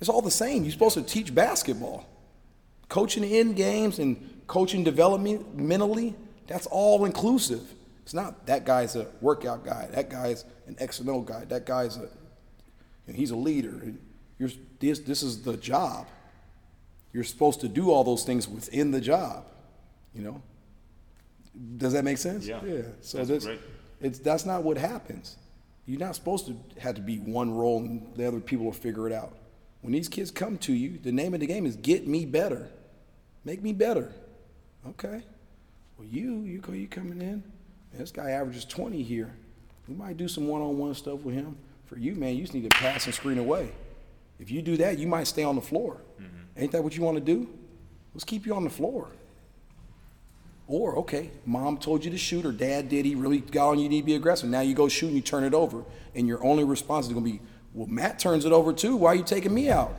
[0.00, 0.64] It's all the same.
[0.64, 2.06] You're supposed to teach basketball.
[2.88, 6.14] Coaching in games and coaching development mentally,
[6.46, 7.62] that's all inclusive.
[8.02, 9.88] It's not that guy's a workout guy.
[9.92, 11.44] That guy's an X and O guy.
[11.44, 12.08] That guy's a,
[13.06, 13.92] and he's a leader.
[14.38, 16.08] You're, this, this is the job.
[17.12, 19.44] You're supposed to do all those things within the job.
[20.14, 20.42] You know.
[21.76, 22.46] Does that make sense?
[22.46, 22.60] Yeah.
[22.64, 22.82] Yeah.
[23.02, 23.60] So That's that's great.
[24.00, 25.36] it's that's not what happens.
[25.86, 29.06] You're not supposed to have to be one role and the other people will figure
[29.06, 29.36] it out.
[29.82, 32.68] When these kids come to you, the name of the game is get me better.
[33.44, 34.12] Make me better.
[34.88, 35.22] Okay.
[35.98, 37.42] Well, you, you go, you coming in.
[37.94, 39.32] This guy averages 20 here.
[39.88, 41.56] We might do some one-on-one stuff with him.
[41.86, 43.70] For you, man, you just need to pass and screen away.
[44.40, 46.00] If you do that, you might stay on the floor.
[46.20, 46.62] Mm-hmm.
[46.62, 47.48] Ain't that what you want to do?
[48.14, 49.08] Let's keep you on the floor.
[50.66, 53.84] Or, okay, mom told you to shoot, or dad did, he really got on you,
[53.84, 54.48] you need to be aggressive.
[54.48, 55.84] Now you go shoot and you turn it over.
[56.14, 57.40] And your only response is going to be,
[57.74, 58.96] well, Matt turns it over too.
[58.96, 59.94] Why are you taking me out?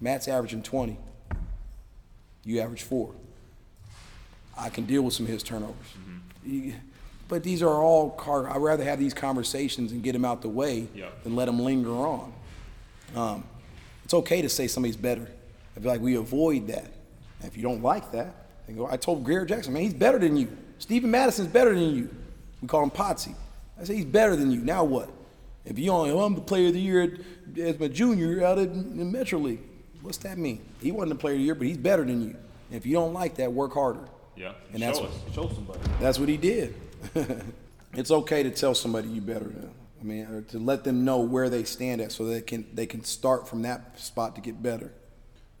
[0.00, 0.96] Matt's averaging 20.
[2.44, 3.14] You average four.
[4.56, 5.76] I can deal with some of his turnovers.
[5.98, 6.54] Mm-hmm.
[6.54, 6.74] You-
[7.30, 10.48] But these are all, car- I'd rather have these conversations and get them out the
[10.48, 11.10] way Yeah.
[11.22, 12.32] than let them linger on.
[13.14, 13.44] Um,
[14.04, 15.28] it's okay to say somebody's better.
[15.76, 16.86] I feel like we avoid that.
[17.38, 18.34] And if you don't like that,
[18.66, 18.88] then go.
[18.90, 20.48] I told Greer Jackson, man, he's better than you.
[20.80, 22.10] Stephen Madison's better than you.
[22.60, 23.34] We call him Potsy.
[23.80, 24.58] I say he's better than you.
[24.60, 25.08] Now what?
[25.64, 28.58] If you only, oh, I'm the player of the year at- as my junior out
[28.58, 29.60] in the Metro League,
[30.02, 30.62] what's that mean?
[30.82, 32.30] He wasn't the player of the year, but he's better than you.
[32.70, 34.08] And if you don't like that, work harder.
[34.36, 34.52] Yeah.
[34.72, 35.34] And show that's- us.
[35.34, 35.78] Show somebody.
[36.00, 36.74] That's what he did.
[37.94, 39.74] It's okay to tell somebody you better than them.
[40.00, 42.86] I mean, or to let them know where they stand at, so they can they
[42.86, 44.92] can start from that spot to get better.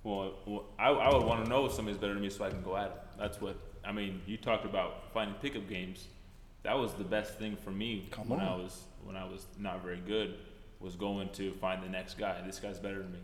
[0.02, 2.50] Well, well I, I would want to know if somebody's better than me so I
[2.50, 3.18] can go at it.
[3.18, 4.22] That's what I mean.
[4.26, 6.06] You talked about finding pickup games.
[6.62, 9.82] That was the best thing for me Come when I was when I was not
[9.82, 10.36] very good.
[10.80, 12.40] Was going to find the next guy.
[12.46, 13.18] This guy's better than me.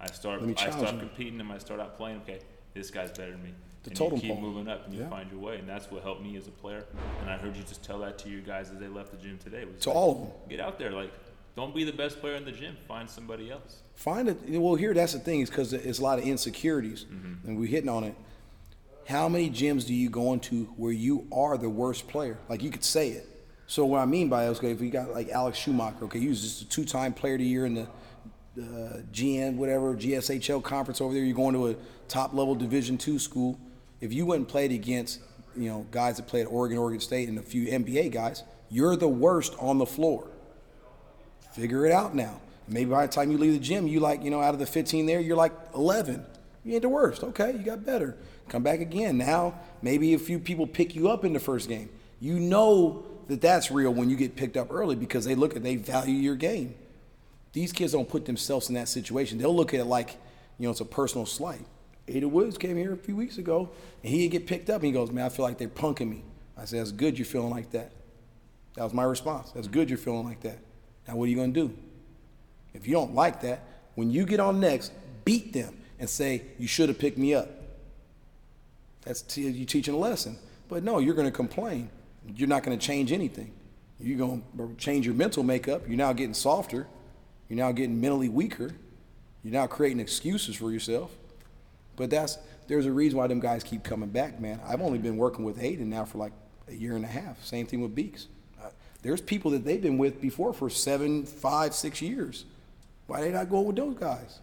[0.00, 1.00] I start I start you.
[1.00, 2.22] competing and I start out playing.
[2.22, 2.40] Okay,
[2.72, 3.50] this guy's better than me.
[3.84, 4.40] The and totem you keep pole.
[4.40, 5.08] moving up and you Yeah.
[5.10, 6.84] find your way, and that's what helped me as a player.
[7.20, 9.38] And I heard you just tell that to your guys as they left the gym
[9.38, 9.64] today.
[9.80, 10.28] To like, all of them.
[10.48, 11.12] get out there, like
[11.56, 12.76] don't be the best player in the gym.
[12.88, 13.82] Find somebody else.
[13.94, 14.38] Find it.
[14.48, 17.06] Well, here that's the thing is because it's a lot of insecurities,
[17.44, 18.14] and we're hitting on it.
[19.06, 22.38] How many gyms do you go into where you are the worst player?
[22.48, 23.28] Like you could say it.
[23.66, 26.18] So what I mean by that is, okay, if we got like Alex Schumacher, okay,
[26.20, 30.62] he was just a two-time player of the year in the uh, GN, whatever GSHL
[30.62, 31.22] conference over there.
[31.22, 31.76] You're going to a
[32.08, 33.58] top-level Division two school.
[34.04, 35.20] If you went and played against,
[35.56, 38.96] you know, guys that played at Oregon, Oregon State, and a few NBA guys, you're
[38.96, 40.28] the worst on the floor
[41.54, 42.40] figure it out now.
[42.66, 44.66] Maybe by the time you leave the gym, you like, you know, out of the
[44.66, 46.24] 15 there, you're like 11.
[46.64, 47.22] You ain't the worst.
[47.22, 48.16] Okay, you got better.
[48.48, 49.18] Come back again.
[49.18, 51.90] Now, maybe a few people pick you up in the first game.
[52.20, 55.62] You know that that's real when you get picked up early because they look at,
[55.62, 56.74] they value your game.
[57.52, 59.38] These kids don't put themselves in that situation.
[59.38, 60.16] They'll look at it like,
[60.58, 61.64] you know, it's a personal slight.
[62.06, 63.70] Ada Woods came here a few weeks ago
[64.02, 66.22] and he'd get picked up and he goes, man, I feel like they're punking me.
[66.56, 67.92] I said, that's good you're feeling like that.
[68.74, 69.52] That was my response.
[69.52, 70.58] That's good you're feeling like that.
[71.08, 71.74] Now, what are you going to do?
[72.74, 73.62] If you don't like that,
[73.94, 74.92] when you get on next,
[75.24, 77.48] beat them and say, you should have picked me up.
[79.02, 80.38] That's t- you teaching a lesson.
[80.68, 81.90] But no, you're going to complain.
[82.34, 83.52] You're not going to change anything.
[84.00, 85.82] You're going to change your mental makeup.
[85.86, 86.86] You're now getting softer.
[87.48, 88.72] You're now getting mentally weaker.
[89.42, 91.10] You're now creating excuses for yourself.
[91.96, 94.60] But that's there's a reason why them guys keep coming back, man.
[94.66, 96.32] I've only been working with Hayden now for like
[96.68, 97.44] a year and a half.
[97.44, 98.26] Same thing with Beeks.
[98.62, 98.70] Uh,
[99.02, 102.44] there's people that they've been with before for seven, five, six years.
[103.06, 104.40] Why they not going with those guys?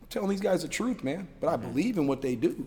[0.00, 1.26] I'm telling these guys the truth, man.
[1.40, 2.66] But I believe in what they do.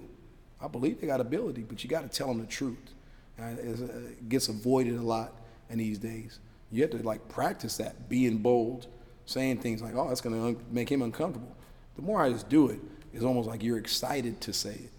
[0.61, 2.93] I believe they got ability, but you got to tell them the truth.
[3.37, 5.33] And uh, it gets avoided a lot
[5.69, 6.39] in these days.
[6.71, 8.87] You have to like practice that, being bold,
[9.25, 11.55] saying things like, "Oh, that's going to un- make him uncomfortable."
[11.95, 12.79] The more I just do it,
[13.15, 14.91] it's almost like you're excited to say it.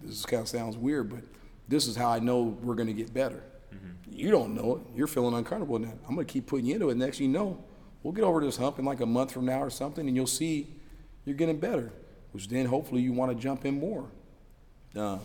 [0.00, 1.20] This kind of sounds weird, but
[1.68, 3.44] this is how I know we're going to get better.
[4.10, 4.96] You don't know it.
[4.96, 5.96] You're feeling uncomfortable in that.
[6.08, 6.96] I'm going to keep putting you into it.
[6.96, 7.62] Next, you know,
[8.02, 10.26] we'll get over this hump in like a month from now or something, and you'll
[10.26, 10.74] see
[11.24, 11.92] you're getting better.
[12.32, 14.06] Which then hopefully you want to jump in more.
[14.96, 15.18] Uh,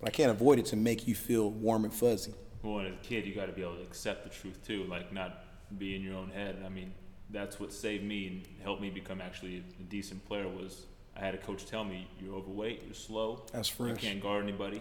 [0.00, 2.34] but I can't avoid it to make you feel warm and fuzzy.
[2.62, 5.12] Well, as a kid, you got to be able to accept the truth too, like
[5.12, 5.44] not
[5.78, 6.62] be in your own head.
[6.64, 6.92] I mean,
[7.30, 10.48] that's what saved me and helped me become actually a decent player.
[10.48, 10.86] Was
[11.16, 14.80] I had a coach tell me, "You're overweight, you're slow, That's you can't guard anybody.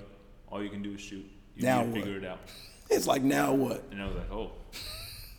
[0.49, 1.25] All you can do is shoot.
[1.55, 2.03] You Now need to what?
[2.05, 2.39] figure it out."
[2.89, 3.83] It's like now what?
[3.91, 4.51] And I was like, "Oh."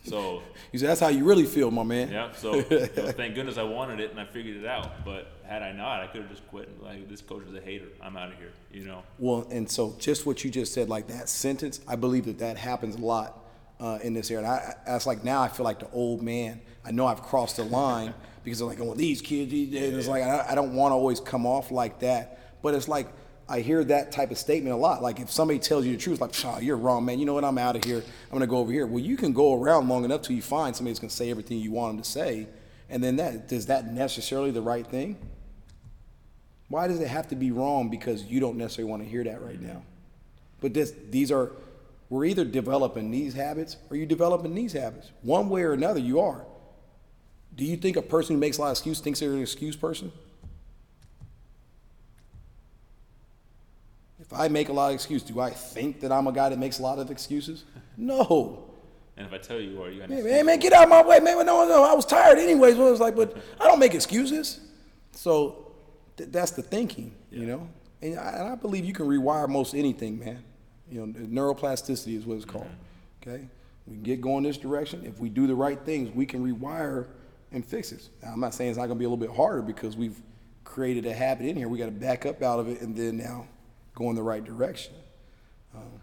[0.05, 0.41] So
[0.71, 2.11] You said that's how you really feel, my man.
[2.11, 5.03] yeah, so you know, thank goodness I wanted it and I figured it out.
[5.03, 6.67] But had I not, I could have just quit.
[6.69, 7.87] and, Like this coach is a hater.
[8.01, 8.51] I'm out of here.
[8.71, 9.01] You know.
[9.17, 12.57] Well, and so just what you just said, like that sentence, I believe that that
[12.57, 13.43] happens a lot
[13.79, 14.45] uh, in this area.
[14.45, 16.61] And I, I, it's like now I feel like the old man.
[16.85, 18.13] I know I've crossed the line
[18.43, 19.93] because I'm like, oh, these kids, these days.
[19.93, 22.61] It's like I, I don't want to always come off like that.
[22.61, 23.07] But it's like
[23.47, 25.01] I hear that type of statement a lot.
[25.01, 27.19] Like if somebody tells you the truth, like, oh, you're wrong, man.
[27.19, 27.43] You know what?
[27.43, 27.97] I'm out of here.
[27.97, 28.85] I'm gonna go over here.
[28.85, 31.59] Well, you can go around long enough till you find somebody that's gonna say everything
[31.59, 32.47] you want them to say,
[32.89, 35.17] and then that does that necessarily the right thing?
[36.69, 39.41] Why does it have to be wrong because you don't necessarily want to hear that
[39.41, 39.81] right now?
[40.61, 41.51] But this, these are,
[42.09, 45.11] we're either developing these habits or you're developing these habits.
[45.21, 46.45] One way or another, you are.
[47.55, 49.75] Do you think a person who makes a lot of excuses thinks they're an excuse
[49.75, 50.11] person?
[54.19, 56.59] If I make a lot of excuses, do I think that I'm a guy that
[56.59, 57.65] makes a lot of excuses?
[58.01, 58.69] No.
[59.17, 60.15] And if I tell you, are you gonna?
[60.15, 61.45] Hey, man, man, get out of my way, man.
[61.45, 62.77] No, no, I was tired anyways.
[62.77, 64.61] Well, I was like, but I don't make excuses.
[65.11, 65.73] So
[66.15, 67.67] th- that's the thinking, you know.
[68.01, 70.41] And I, and I believe you can rewire most anything, man.
[70.91, 72.69] You know, neuroplasticity is what it's called.
[73.21, 73.47] Okay,
[73.87, 75.05] we can get going this direction.
[75.05, 77.07] If we do the right things, we can rewire
[77.51, 78.07] and fix it.
[78.23, 80.19] Now, I'm not saying it's not going to be a little bit harder because we've
[80.63, 81.67] created a habit in here.
[81.67, 83.47] We got to back up out of it and then now
[83.95, 84.93] go in the right direction.
[85.75, 85.99] Um,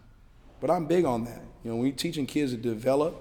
[0.59, 1.41] but I'm big on that.
[1.63, 3.15] You know, when you're teaching kids to develop,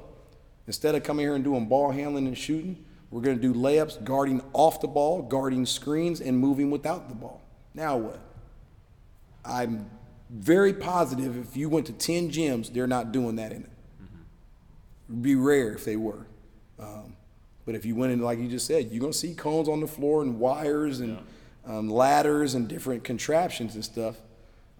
[0.66, 4.02] instead of coming here and doing ball handling and shooting, we're going to do layups,
[4.02, 7.40] guarding off the ball, guarding screens, and moving without the ball.
[7.74, 8.20] Now what?
[9.44, 9.88] I'm
[10.30, 13.70] very positive if you went to 10 gyms, they're not doing that in it.
[15.08, 16.26] It'd be rare if they were.
[16.78, 17.16] Um,
[17.64, 19.80] but if you went in, like you just said, you're going to see cones on
[19.80, 21.18] the floor and wires and
[21.64, 24.16] um, ladders and different contraptions and stuff.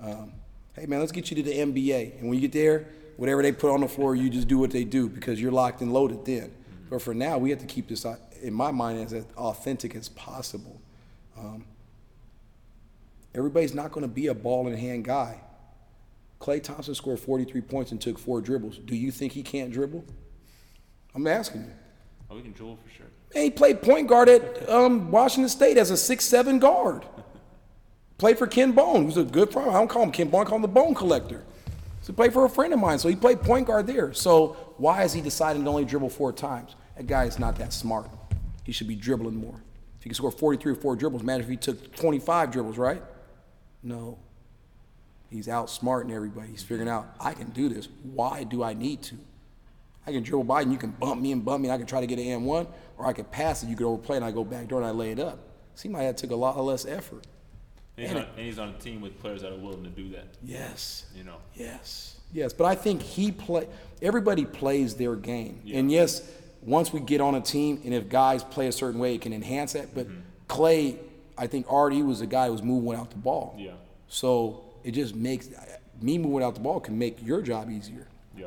[0.01, 0.33] Um,
[0.75, 2.19] hey, man, let's get you to the NBA.
[2.19, 4.71] And when you get there, whatever they put on the floor, you just do what
[4.71, 6.53] they do because you're locked and loaded then.
[6.91, 10.09] But for now, we have to keep this, uh, in my mind, as authentic as
[10.11, 10.81] possible.
[11.37, 11.65] Um,
[13.37, 15.40] everybody's not going to be a ball in hand guy.
[16.40, 18.79] Klay Thompson scored 43 points and took four dribbles.
[18.79, 20.05] Do you think he can't dribble?
[21.14, 21.70] I'm asking you.
[22.31, 23.07] Oh, we can dribble for sure.
[23.35, 27.05] Man, he played point guard at um, Washington State as a six-seven guard.
[28.18, 29.70] Played for Ken Bone, who's a good friend.
[29.70, 31.42] I don't call him Ken Bone, I call him the Bone Collector.
[32.03, 34.12] So he played for a friend of mine, so he played point guard there.
[34.12, 36.77] So why is he deciding to only dribble four times?
[36.96, 38.09] That guy is not that smart.
[38.64, 39.61] He should be dribbling more.
[39.99, 43.03] If he can score 43 or four dribbles, imagine if he took 25 dribbles, right?
[43.87, 44.18] No.
[45.31, 46.49] He's outsmarting everybody.
[46.49, 47.88] He's figuring out, I can do this.
[48.03, 49.16] Why do I need to?
[50.07, 51.87] I can dribble by and you can bump me and bump me and I can
[51.87, 54.31] try to get an and-one, or I can pass it, you can overplay and I
[54.31, 55.38] go back door and I lay it up.
[55.75, 57.27] Seemed like that took a lot less effort.
[57.96, 59.90] And he's, And on, and he's on a team with players that are willing to
[59.90, 60.27] do that.
[60.44, 61.07] Yes.
[61.14, 61.37] You know.
[61.55, 62.20] Yes.
[62.33, 62.53] Yes.
[62.53, 63.68] But I think he play
[64.03, 65.61] everybody plays their game.
[65.72, 66.29] And yes,
[66.62, 69.33] once we get on a team and if guys play a certain way, it can
[69.33, 69.94] enhance that.
[69.94, 70.20] But mm-hmm.
[70.49, 70.99] Klay,
[71.38, 73.55] I think already was a guy who was moving without the ball.
[73.59, 73.72] Yeah.
[74.09, 75.49] So it just makes
[76.01, 78.07] me moving without the ball can make your job easier.
[78.37, 78.46] Yeah.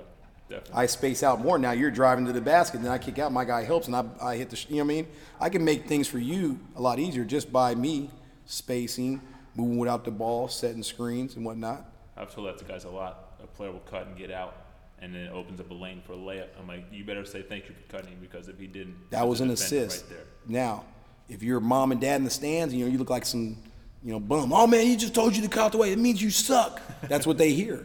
[0.50, 0.76] Definitely.
[0.76, 1.60] I space out more.
[1.60, 3.32] Now you're driving to the basket, then I kick out.
[3.32, 4.66] My guy helps, and I, I hit the.
[4.70, 5.08] You know what I mean?
[5.40, 8.10] I can make things for you a lot easier just by me
[8.46, 9.22] spacing,
[9.56, 11.86] moving without the ball, setting screens and whatnot.
[12.18, 13.38] I've told that to guys a lot.
[13.44, 14.56] A player will cut and get out,
[15.00, 16.48] and then it opens up a lane for a layup.
[16.60, 19.42] I'm like, you better say thank you for cutting because if he didn't, That was
[19.42, 20.06] an assist.
[20.06, 20.26] Right there.
[20.48, 20.84] Now,
[21.30, 23.58] if you're mom and dad in the stands, you know you look like some,
[24.04, 24.52] you know, bum.
[24.54, 25.92] Oh man, he just told you to cut the way.
[25.92, 26.82] It means you suck.
[27.08, 27.76] That's what they hear,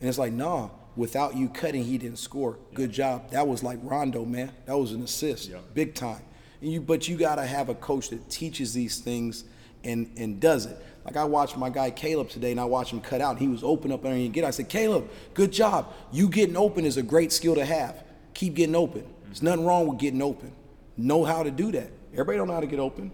[0.00, 0.70] and it's like, nah.
[0.96, 2.58] Without you cutting, he didn't score.
[2.74, 3.30] Good job.
[3.30, 4.50] That was like Rondo, man.
[4.66, 5.58] That was an assist, Yeah.
[5.72, 6.20] big time.
[6.60, 9.44] And you, but you gotta have a coach that teaches these things
[9.84, 10.76] and and does it.
[11.04, 13.38] Like I watched my guy Caleb today, and I watched him cut out.
[13.38, 14.42] He was open up there and get.
[14.42, 15.94] I said, Caleb, good job.
[16.10, 18.02] You getting open is a great skill to have.
[18.34, 19.04] Keep getting open.
[19.26, 20.50] There's nothing wrong with getting open.
[20.96, 21.90] Know how to do that.
[22.12, 23.12] Everybody don't know how to get open.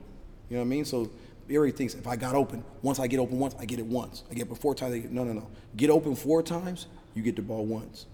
[0.49, 0.85] You know what I mean?
[0.85, 1.11] So
[1.49, 4.23] everybody thinks if I got open, once I get open once, I get it once.
[4.31, 4.95] I get it four times.
[4.95, 5.49] I get, no, no, no.
[5.77, 8.07] Get open four times, you get the ball once.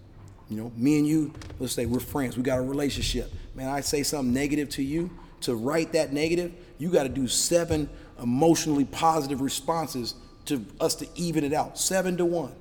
[0.49, 2.37] You know, me and you, let's say we're friends.
[2.37, 3.31] We got a relationship.
[3.55, 5.11] Man, I say something negative to you.
[5.43, 7.89] To write that negative, you got to do seven
[8.21, 10.15] emotionally positive responses
[10.47, 11.79] to us to even it out.
[11.79, 12.55] Seven to one.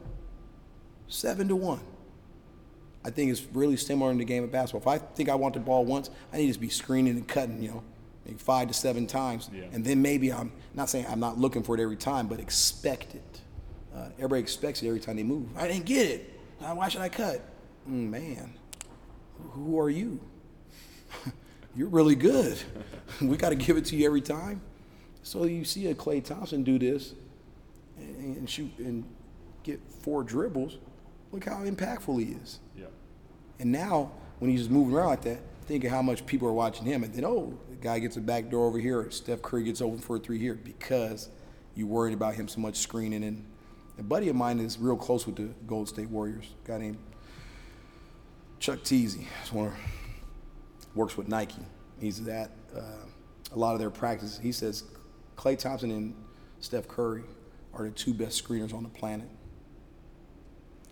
[1.08, 1.82] Seven to one.
[3.04, 4.94] I think it's really similar in the game of basketball.
[4.94, 7.62] If I think I want the ball once, I need to be screening and cutting,
[7.62, 7.84] you know,
[8.38, 9.50] five to seven times.
[9.54, 9.64] Yeah.
[9.72, 13.16] And then maybe I'm not saying I'm not looking for it every time, but expect
[13.16, 13.42] it.
[13.96, 15.48] Uh, everybody expects it every time they move.
[15.58, 16.40] I didn't get it.
[16.62, 17.42] Now, why should I cut?
[17.90, 18.54] Mm, man,
[19.52, 20.20] who are you?
[21.76, 22.58] you're really good.
[23.22, 24.62] we got to give it to you every time.
[25.24, 27.14] So you see a Klay Thompson do this
[27.98, 29.04] and, and shoot and
[29.64, 30.78] get four dribbles.
[31.32, 32.60] Look how impactful he is.
[32.78, 32.86] Yeah.
[33.60, 36.54] And now, when he's just moving around like that, think of how much people are
[36.54, 37.04] watching him.
[37.04, 39.10] And then, oh, guy gets a back door over here.
[39.12, 41.30] Steph Curry gets open for a three here because
[41.76, 43.24] you worried about him so much screening.
[43.24, 43.46] And
[43.98, 46.46] a buddy of mine is real close with the Golden State Warriors.
[46.66, 46.98] A guy named
[48.60, 49.26] Chuck Teasy.
[49.42, 49.74] He's one of,
[50.96, 51.62] works with Nike.
[52.00, 52.82] He's at uh,
[53.52, 54.40] a lot of their practices.
[54.42, 54.84] He says
[55.38, 56.16] Klay Thompson and
[56.60, 57.24] Steph Curry
[57.74, 59.28] are the two best screeners on the planet.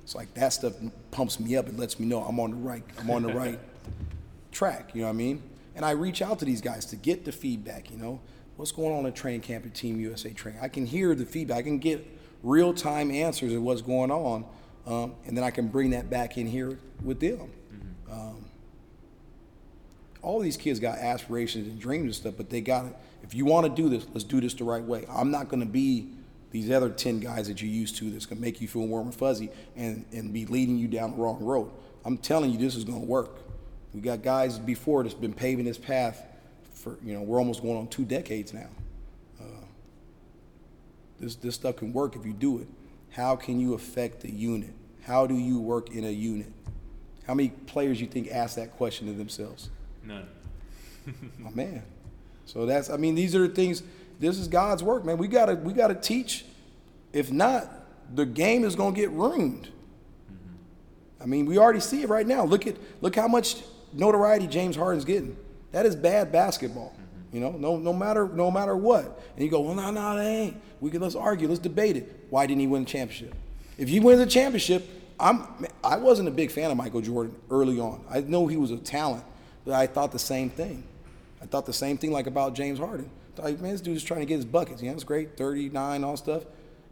[0.04, 0.74] It's like that stuff
[1.12, 1.68] pumps me up.
[1.68, 2.84] It lets me know I'm on the right.
[2.98, 3.60] I'm on the right
[4.54, 4.92] track.
[4.94, 5.44] You know what I mean?
[5.78, 7.92] And I reach out to these guys to get the feedback.
[7.92, 8.20] You know,
[8.56, 10.60] what's going on at training camp at Team USA training?
[10.60, 11.60] I can hear the feedback.
[11.60, 12.06] I can get
[12.42, 14.44] real time answers of what's going on,
[14.88, 17.52] um, and then I can bring that back in here with them.
[18.12, 18.46] Um,
[20.24, 22.86] all these kids got aspirations and dreams and stuff, but they got
[23.22, 25.06] If you want to do this, let's do this the right way.
[25.08, 26.10] I'm not going to be
[26.50, 29.08] these other 10 guys that you're used to that's going to make you feel warm
[29.08, 31.70] and fuzzy and, and be leading you down the wrong road.
[32.04, 33.47] I'm telling you, this is going to work.
[33.98, 36.24] We got guys before that's been paving this path
[36.76, 38.68] for, you know, we're almost going on two decades now.
[39.42, 39.66] Uh,
[41.20, 42.68] this, this stuff can work if you do it.
[43.10, 44.70] How can you affect the unit?
[45.02, 46.54] How do you work in a unit?
[47.26, 49.72] How many players you think ask that question to themselves?
[50.04, 50.28] None.
[51.40, 51.82] My man.
[52.46, 53.82] So that's I mean these are the things
[54.20, 55.18] this is God's work, man.
[55.18, 56.46] We gotta we gotta teach.
[57.14, 57.68] If not,
[58.16, 59.70] the game is gonna get ruined.
[61.20, 62.46] I mean, we already see it right now.
[62.46, 63.56] Look at look how much
[63.94, 65.38] notoriety James Harden's getting.
[65.72, 66.94] That is bad basketball.
[66.94, 67.36] Mm-hmm.
[67.36, 69.22] You know, no no matter no matter what.
[69.36, 70.62] And you go, well, no, no, they ain't.
[70.80, 72.28] We can let's argue, let's debate it.
[72.30, 73.36] Why didn't he win the championship?
[73.78, 74.88] If he wins the championship,
[75.20, 78.04] I'm I wasn't a big fan of Michael Jordan early on.
[78.10, 79.24] I know he was a talent,
[79.66, 80.84] but I thought the same thing.
[81.42, 83.10] I thought the same thing like about James Harden.
[83.38, 84.82] Like, man, this dude's trying to get his buckets.
[84.82, 86.44] You know, it's great, 39, all stuff.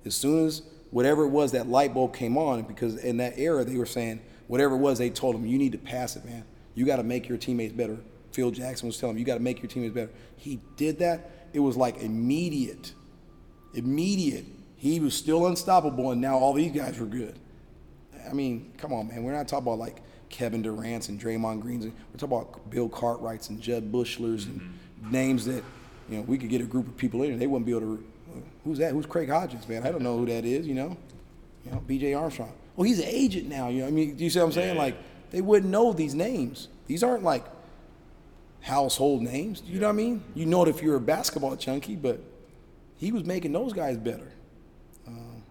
[0.05, 3.63] As soon as whatever it was, that light bulb came on, because in that era,
[3.63, 6.43] they were saying, whatever it was, they told him, you need to pass it, man.
[6.75, 7.97] You got to make your teammates better.
[8.31, 10.11] Phil Jackson was telling him, you got to make your teammates better.
[10.35, 11.31] He did that.
[11.53, 12.93] It was like immediate.
[13.73, 14.45] Immediate.
[14.75, 17.39] He was still unstoppable, and now all these guys were good.
[18.29, 19.23] I mean, come on, man.
[19.23, 21.85] We're not talking about like Kevin Durant's and Draymond Green's.
[21.85, 25.11] We're talking about Bill Cartwright's and Jud Buechlers and mm-hmm.
[25.11, 25.63] names that
[26.09, 27.97] you know, we could get a group of people in and they wouldn't be able
[27.97, 28.03] to.
[28.63, 28.91] Who's that?
[28.91, 29.87] Who's Craig Hodges, man?
[29.87, 30.67] I don't know who that is.
[30.67, 30.97] You know,
[31.63, 32.13] you know, B.J.
[32.13, 32.51] Armstrong.
[32.75, 33.69] Well, he's an agent now.
[33.69, 34.75] You know, I mean, do you see what I'm saying?
[34.75, 34.81] Yeah.
[34.81, 34.97] Like,
[35.31, 36.67] they wouldn't know these names.
[36.87, 37.45] These aren't like
[38.61, 39.61] household names.
[39.65, 39.81] You yeah.
[39.81, 40.23] know what I mean?
[40.33, 42.19] You know it if you're a basketball chunky, but
[42.97, 44.31] he was making those guys better.
[45.07, 45.43] Um,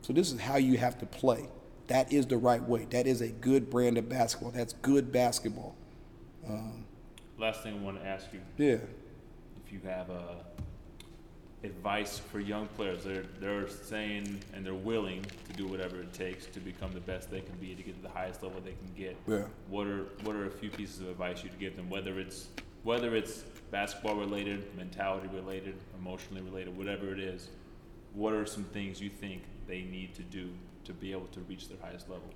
[0.00, 1.48] so this is how you have to play.
[1.88, 2.86] That is the right way.
[2.90, 4.52] That is a good brand of basketball.
[4.52, 5.74] That's good basketball.
[6.48, 6.84] Um,
[7.38, 8.40] Last thing I want to ask you.
[8.56, 8.78] Yeah
[9.66, 10.20] If you have uh,
[11.64, 13.04] advice for young players.
[13.04, 17.30] They're they're saying and they're willing to do whatever it takes to become the best
[17.30, 19.16] they can be to get to the highest level they can get.
[19.26, 19.44] Yeah.
[19.68, 21.88] What are what are a few pieces of advice you'd give them?
[21.88, 22.48] Whether it's
[22.82, 27.48] whether it's basketball related, mentality related, emotionally related, whatever it is.
[28.14, 30.50] What are some things you think they need to do
[30.84, 32.28] to be able to reach their highest level?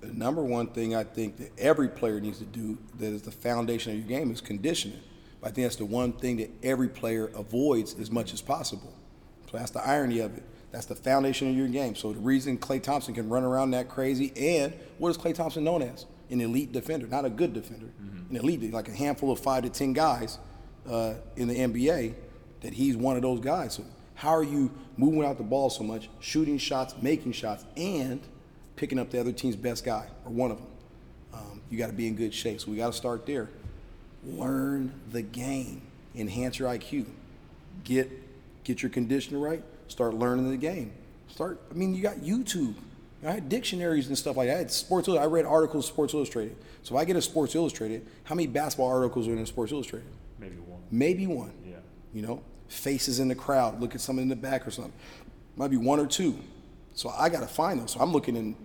[0.00, 3.30] The number one thing I think that every player needs to do that is the
[3.30, 5.00] foundation of your game is conditioning.
[5.44, 8.94] I think that's the one thing that every player avoids as much as possible.
[9.50, 10.42] So that's the irony of it.
[10.72, 11.94] That's the foundation of your game.
[11.94, 15.62] So the reason Klay Thompson can run around that crazy, and what is Klay Thompson
[15.62, 16.06] known as?
[16.30, 17.86] An elite defender, not a good defender.
[17.86, 18.34] Mm-hmm.
[18.34, 20.38] An elite, like a handful of five to ten guys
[20.88, 22.14] uh, in the NBA,
[22.62, 23.74] that he's one of those guys.
[23.74, 23.84] So
[24.14, 28.20] how are you moving out the ball so much, shooting shots, making shots, and
[28.76, 30.66] picking up the other team's best guy or one of them?
[31.34, 32.62] Um, you got to be in good shape.
[32.62, 33.50] So we got to start there
[34.26, 35.82] learn the game,
[36.14, 37.06] enhance your IQ,
[37.84, 38.10] get
[38.64, 40.92] get your conditioning right, start learning the game.
[41.28, 41.60] Start.
[41.70, 42.74] I mean, you got YouTube.
[43.26, 44.54] I had dictionaries and stuff like that.
[44.54, 45.08] I had Sports.
[45.08, 46.56] I read articles Sports Illustrated.
[46.82, 49.72] So if I get a Sports Illustrated, how many basketball articles are in a Sports
[49.72, 50.08] Illustrated?
[50.38, 50.80] Maybe one.
[50.90, 51.52] Maybe one.
[51.66, 51.76] Yeah.
[52.12, 53.80] You know, faces in the crowd.
[53.80, 54.92] Look at someone in the back or something.
[55.56, 56.38] Might be one or two.
[56.92, 57.88] So I got to find them.
[57.88, 58.56] So I'm looking in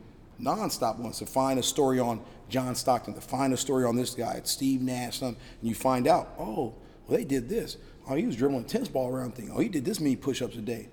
[0.42, 4.16] nonstop ones to find a story on John Stockton, to find a story on this
[4.16, 6.76] guy, Steve Nash, and you find out, oh,
[7.08, 7.78] well, they did this.
[8.08, 9.52] Oh, he was dribbling a tennis ball around thing.
[9.54, 10.90] Oh, he did this many push-ups a day.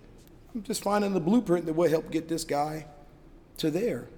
[0.55, 2.87] I'm just finding the blueprint that will help get this guy
[3.59, 4.09] to there.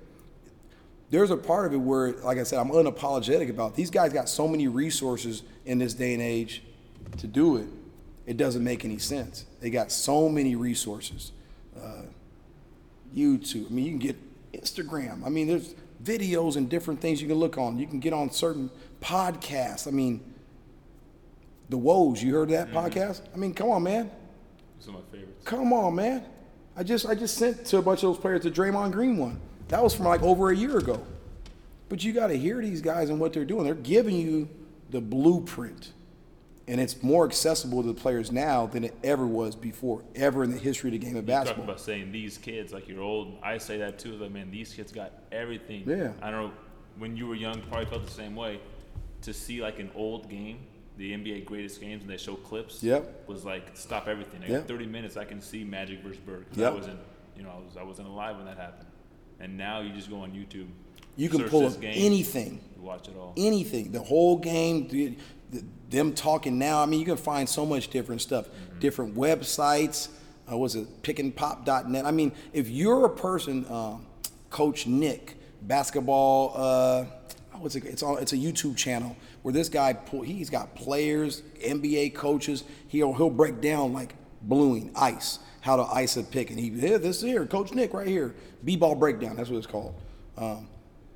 [1.10, 3.74] There's a part of it where, like I said, I'm unapologetic about.
[3.74, 6.62] These guys got so many resources in this day and age
[7.18, 7.66] to do it.
[8.26, 9.46] It doesn't make any sense.
[9.60, 11.32] They got so many resources.
[11.76, 12.02] Uh,
[13.16, 13.70] YouTube.
[13.70, 15.24] I mean, you can get Instagram.
[15.24, 17.78] I mean, there's videos and different things you can look on.
[17.78, 18.70] You can get on certain
[19.00, 19.86] podcasts.
[19.86, 20.22] I mean,
[21.68, 22.76] The Woes, you heard that mm-hmm.
[22.76, 23.22] podcast?
[23.34, 24.10] I mean, come on, man.
[24.80, 25.44] Some of my favorites.
[25.44, 26.24] Come on, man.
[26.76, 29.40] I just I just sent to a bunch of those players the Draymond Green one.
[29.68, 31.04] That was from like over a year ago.
[31.88, 33.64] But you got to hear these guys and what they're doing.
[33.64, 34.48] They're giving you
[34.90, 35.92] the blueprint.
[36.68, 40.50] And it's more accessible to the players now than it ever was before, ever in
[40.50, 41.64] the history of the game of Talking basketball.
[41.64, 43.38] about saying these kids, like you're old.
[43.42, 44.12] I say that too.
[44.12, 45.84] Like, man, these kids got everything.
[45.86, 46.12] Yeah.
[46.20, 46.52] I don't know.
[46.98, 48.60] When you were young, probably felt the same way.
[49.22, 50.58] To see like an old game,
[50.98, 52.82] the NBA greatest games, and they show clips.
[52.82, 53.28] Yep.
[53.28, 54.42] Was like stop everything.
[54.42, 54.68] Like, Yep.
[54.68, 56.44] 30 minutes, I can see Magic versus Bird.
[56.54, 56.70] Yep.
[56.72, 56.98] I wasn't,
[57.36, 58.88] you know, I was I wasn't alive when that happened.
[59.40, 60.66] And now you just go on YouTube.
[61.16, 62.60] You can pull up game, anything.
[62.78, 63.32] watch it all.
[63.36, 65.16] anything, the whole game,
[65.90, 66.82] them talking now.
[66.82, 70.08] I mean, you can find so much different stuff, different websites.
[70.50, 72.04] Uh, was it pickandpop.net?
[72.04, 74.06] I mean, if you're a person, um,
[74.50, 77.04] Coach Nick, basketball, uh,
[77.58, 77.84] what's it?
[77.84, 78.16] It's all.
[78.16, 82.64] It's a YouTube channel where this guy pull, he's got players, NBA coaches.
[82.88, 86.98] He'll he'll break down like bluing, ice, how to ice a pick, and he here
[86.98, 88.34] this here, Coach Nick right here,
[88.64, 89.36] b-ball breakdown.
[89.36, 89.94] That's what it's called.
[90.36, 90.68] Um,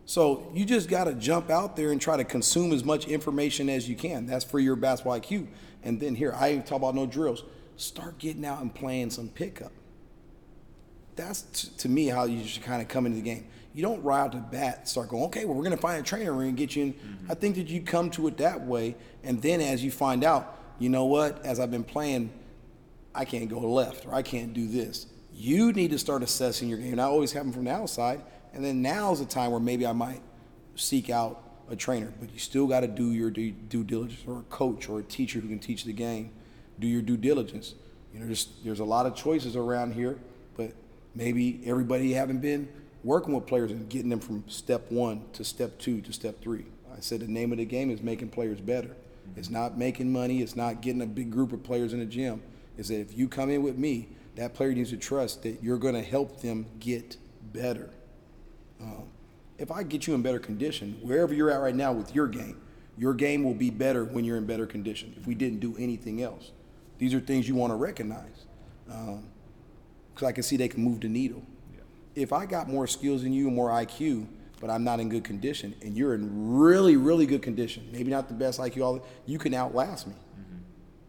[0.06, 3.68] so you just got to jump out there and try to consume as much information
[3.68, 4.26] as you can.
[4.26, 5.46] That's for your basketball IQ.
[5.82, 7.44] And then here, I ain't talk about no drills.
[7.76, 9.72] Start getting out and playing some pickup.
[11.16, 13.46] That's t- to me how you should kind of come into the game.
[13.74, 16.34] You don't right out the bat start going, okay, well we're gonna find a trainer,
[16.34, 16.92] we're get you in.
[16.92, 17.32] Mm-hmm.
[17.32, 20.58] I think that you come to it that way, and then as you find out,
[20.78, 21.44] you know what?
[21.44, 22.30] As I've been playing,
[23.14, 25.06] I can't go left or I can't do this.
[25.32, 26.92] You need to start assessing your game.
[26.92, 28.22] And I always have them from the outside,
[28.52, 30.20] and then now's the time where maybe I might
[30.76, 32.12] seek out a trainer.
[32.20, 35.02] But you still got to do your due, due diligence, or a coach or a
[35.02, 36.30] teacher who can teach the game.
[36.78, 37.74] Do your due diligence.
[38.12, 40.18] You know, there's there's a lot of choices around here,
[40.56, 40.72] but
[41.14, 42.68] maybe everybody haven't been
[43.04, 46.66] working with players and getting them from step one to step two to step three.
[46.96, 48.94] I said the name of the game is making players better.
[49.36, 50.42] It's not making money.
[50.42, 52.42] It's not getting a big group of players in the gym.
[52.76, 55.78] Is that if you come in with me, that player needs to trust that you're
[55.78, 57.16] going to help them get
[57.52, 57.90] better.
[58.82, 59.04] Um,
[59.58, 62.60] if I get you in better condition, wherever you're at right now with your game,
[62.98, 65.14] your game will be better when you're in better condition.
[65.16, 66.50] If we didn't do anything else,
[66.98, 68.46] these are things you want to recognize,
[68.86, 71.42] because I can see they can move the needle.
[72.14, 74.26] If I got more skills than you and more IQ,
[74.60, 78.28] but I'm not in good condition, and you're in really, really good condition, maybe not
[78.28, 80.14] the best IQ, all you can outlast me.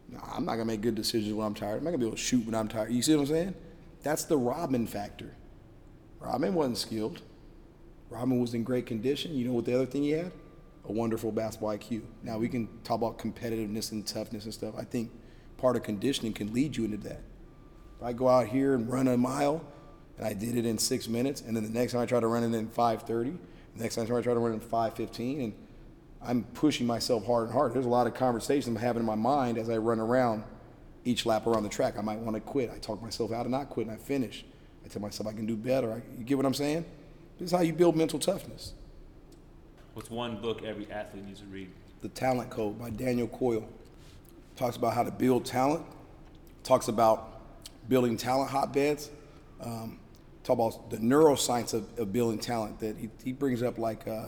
[0.10, 1.80] No, I'm not gonna make good decisions when I'm tired.
[1.80, 2.92] I'm not gonna be able to shoot when I'm tired.
[2.92, 3.56] You see what I'm saying?
[4.04, 5.36] That's the Rodman factor.
[6.20, 7.22] Rodman wasn't skilled.
[8.14, 9.34] Rodman was in great condition.
[9.36, 10.32] You know what the other thing he had?
[10.88, 12.04] A wonderful basketball IQ.
[12.22, 14.76] Now we can talk about competitiveness and toughness and stuff.
[14.78, 15.12] I think
[15.58, 17.22] part of conditioning can lead you into that.
[17.98, 19.66] If I go out here and run a mile,
[20.18, 22.28] and I did it in six minutes, and then the next time I try to
[22.28, 23.38] run it in 5:30,
[23.76, 25.54] the next time I try to run it in 5:15, and
[26.22, 27.74] I'm pushing myself hard and hard.
[27.74, 30.44] There's a lot of conversations I'm having in my mind as I run around
[31.04, 31.98] each lap around the track.
[31.98, 32.72] I might want to quit.
[32.74, 33.92] I talk myself out of not quitting.
[33.92, 34.46] I finish.
[34.86, 35.92] I tell myself I can do better.
[35.92, 36.86] I, you get what I'm saying?
[37.40, 38.74] This is how you build mental toughness.
[39.94, 41.70] What's one book every athlete needs to read?
[42.02, 43.68] The Talent Code by Daniel Coyle
[44.56, 45.86] talks about how to build talent.
[46.64, 47.42] Talks about
[47.90, 49.10] building talent hotbeds.
[49.62, 50.00] Um,
[50.44, 52.80] talk about the neuroscience of, of building talent.
[52.80, 54.28] That he, he brings up like uh,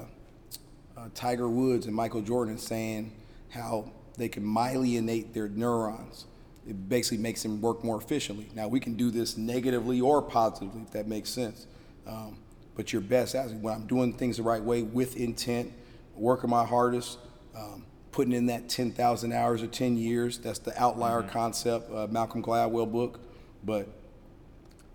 [0.97, 3.11] uh, Tiger Woods and Michael Jordan saying
[3.49, 6.25] how they can myelinate their neurons.
[6.67, 8.49] It basically makes them work more efficiently.
[8.55, 11.67] Now we can do this negatively or positively, if that makes sense.
[12.07, 12.37] Um,
[12.76, 15.71] but your best when I'm doing things the right way with intent,
[16.15, 17.17] working my hardest,
[17.55, 20.38] um, putting in that 10,000 hours or 10 years.
[20.38, 23.19] That's the outlier concept, uh, Malcolm Gladwell book.
[23.63, 23.88] But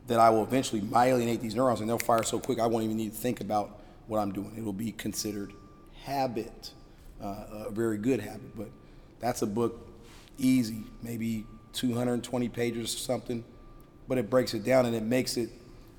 [0.06, 2.96] that I will eventually myelinate these neurons and they'll fire so quick I won't even
[2.96, 4.52] need to think about what I'm doing.
[4.56, 5.52] It'll be considered
[6.02, 6.72] habit,
[7.22, 8.56] uh, a very good habit.
[8.56, 8.68] But
[9.20, 9.88] that's a book,
[10.36, 13.44] easy, maybe 220 pages or something.
[14.08, 15.50] But it breaks it down and it makes it,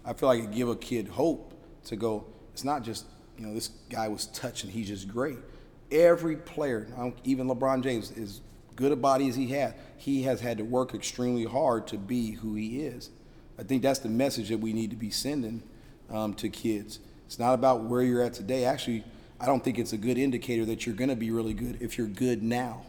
[0.03, 1.50] I feel like it give a kid hope
[1.85, 3.05] to go, it's not just,
[3.37, 5.37] you know, this guy was touching, he's just great.
[5.91, 6.87] Every player,
[7.23, 8.41] even LeBron James, as
[8.75, 12.31] good a body as he had, he has had to work extremely hard to be
[12.31, 13.09] who he is.
[13.59, 15.61] I think that's the message that we need to be sending
[16.09, 16.99] um, to kids.
[17.25, 18.65] It's not about where you're at today.
[18.65, 19.03] Actually,
[19.39, 21.97] I don't think it's a good indicator that you're going to be really good if
[21.97, 22.83] you're good now.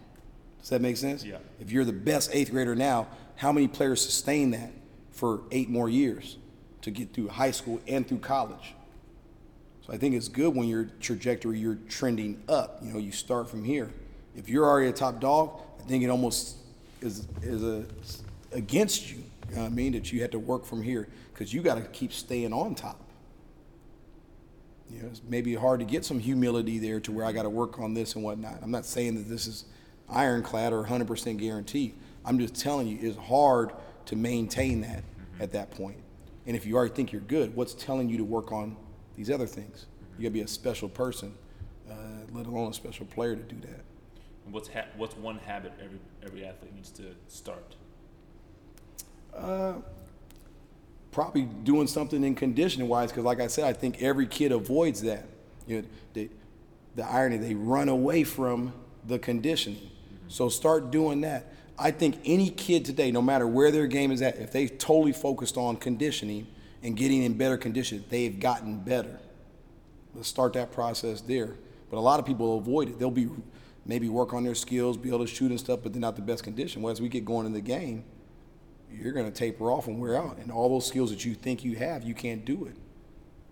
[0.61, 1.24] Does that make sense?
[1.24, 1.38] Yeah.
[1.61, 4.70] If you're the best eighth grader now, how many players sustain that
[5.11, 6.38] for eight more years
[6.82, 8.74] to get through high school and through college?
[9.87, 12.78] So I think it's good when your trajectory you're trending up.
[12.83, 13.91] You know, you start from here.
[14.37, 16.57] If you're already a top dog, I think it almost
[17.01, 17.85] is is a
[18.53, 19.24] against you.
[19.51, 19.93] You know what I mean?
[19.93, 23.01] That you had to work from here because you got to keep staying on top.
[24.89, 27.51] You know, it's maybe hard to get some humility there to where I got to
[27.51, 28.59] work on this and whatnot.
[28.62, 29.64] I'm not saying that this is
[30.09, 31.95] ironclad or 100% guaranteed.
[32.24, 33.72] I'm just telling you, it's hard
[34.07, 35.03] to maintain that
[35.41, 35.97] at that point.
[36.47, 38.76] And if you already think you're good, what's telling you to work on
[39.22, 39.86] these other things?
[40.18, 41.34] You gotta be a special person,
[41.88, 41.94] uh,
[42.32, 43.80] let alone a special player to do that.
[44.44, 47.76] And what's ha- what's one habit every every athlete needs to start?
[49.32, 49.74] Uh,
[51.12, 55.02] probably doing something in conditioning wise because like i said i think every kid avoids
[55.02, 55.26] that
[55.66, 56.30] you know they,
[56.96, 58.72] the irony they run away from
[59.06, 59.90] the conditioning
[60.28, 64.22] so start doing that i think any kid today no matter where their game is
[64.22, 66.46] at if they totally focused on conditioning
[66.83, 69.18] and getting in better condition they've gotten better
[70.14, 71.55] let's start that process there
[71.91, 73.28] but a lot of people avoid it they'll be
[73.85, 76.22] maybe work on their skills be able to shoot and stuff but they're not the
[76.22, 78.05] best condition well as we get going in the game
[79.01, 80.39] you're going to taper off and wear out.
[80.39, 82.76] And all those skills that you think you have, you can't do it.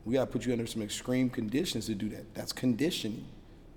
[0.04, 2.34] We got to put you under some extreme conditions to do that.
[2.34, 3.26] That's conditioning.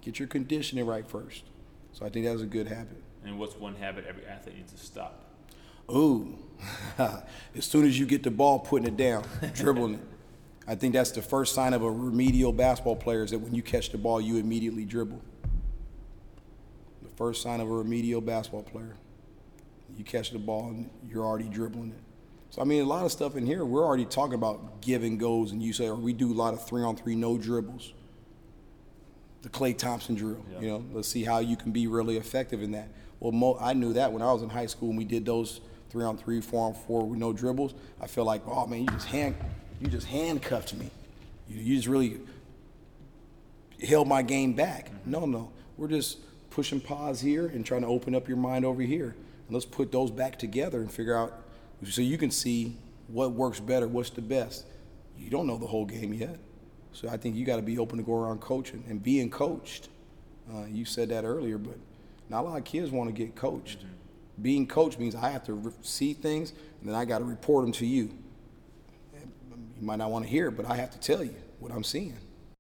[0.02, 1.44] Get your conditioning right first.
[1.92, 3.02] So I think that's a good habit.
[3.26, 5.33] And what's one habit every athlete needs to stop?
[5.92, 6.38] Ooh,
[6.98, 10.02] as soon as you get the ball, putting it down, dribbling it.
[10.68, 13.62] I think that's the first sign of a remedial basketball player is that when you
[13.62, 15.22] catch the ball, you immediately dribble.
[17.02, 18.96] The first sign of a remedial basketball player.
[19.98, 22.00] You catch the ball and you're already dribbling it.
[22.50, 23.66] So I mean, a lot of stuff in here.
[23.66, 26.66] We're already talking about giving goals, and you say, or we do a lot of
[26.66, 27.94] three on three, no dribbles.
[29.42, 30.46] The Klay Thompson drill.
[30.54, 30.60] Yeah.
[30.60, 32.90] You know, let's see how you can be really effective in that.
[33.20, 35.62] Well, mo- I knew that when I was in high school and we did those
[35.94, 37.76] three on three, four on four with no dribbles.
[38.02, 39.36] I feel like, oh man, you just hand,
[39.80, 40.90] you just handcuffed me.
[41.48, 42.20] You, you just really
[43.88, 44.90] held my game back.
[45.06, 45.52] No, no.
[45.78, 46.18] We're just
[46.50, 49.16] pushing pause here and trying to open up your mind over here.
[49.46, 51.44] And let's put those back together and figure out
[51.88, 52.76] so you can see
[53.08, 54.66] what works better, what's the best.
[55.16, 56.40] You don't know the whole game yet.
[56.92, 59.90] So I think you got to be open to go around coaching and being coached.
[60.52, 61.78] Uh, you said that earlier, but
[62.30, 63.86] not a lot of kids want to get coached.
[64.42, 67.64] Being coached means I have to re- see things and then I got to report
[67.66, 68.12] them to you.
[69.14, 71.84] You might not want to hear it, but I have to tell you what I'm
[71.84, 72.18] seeing.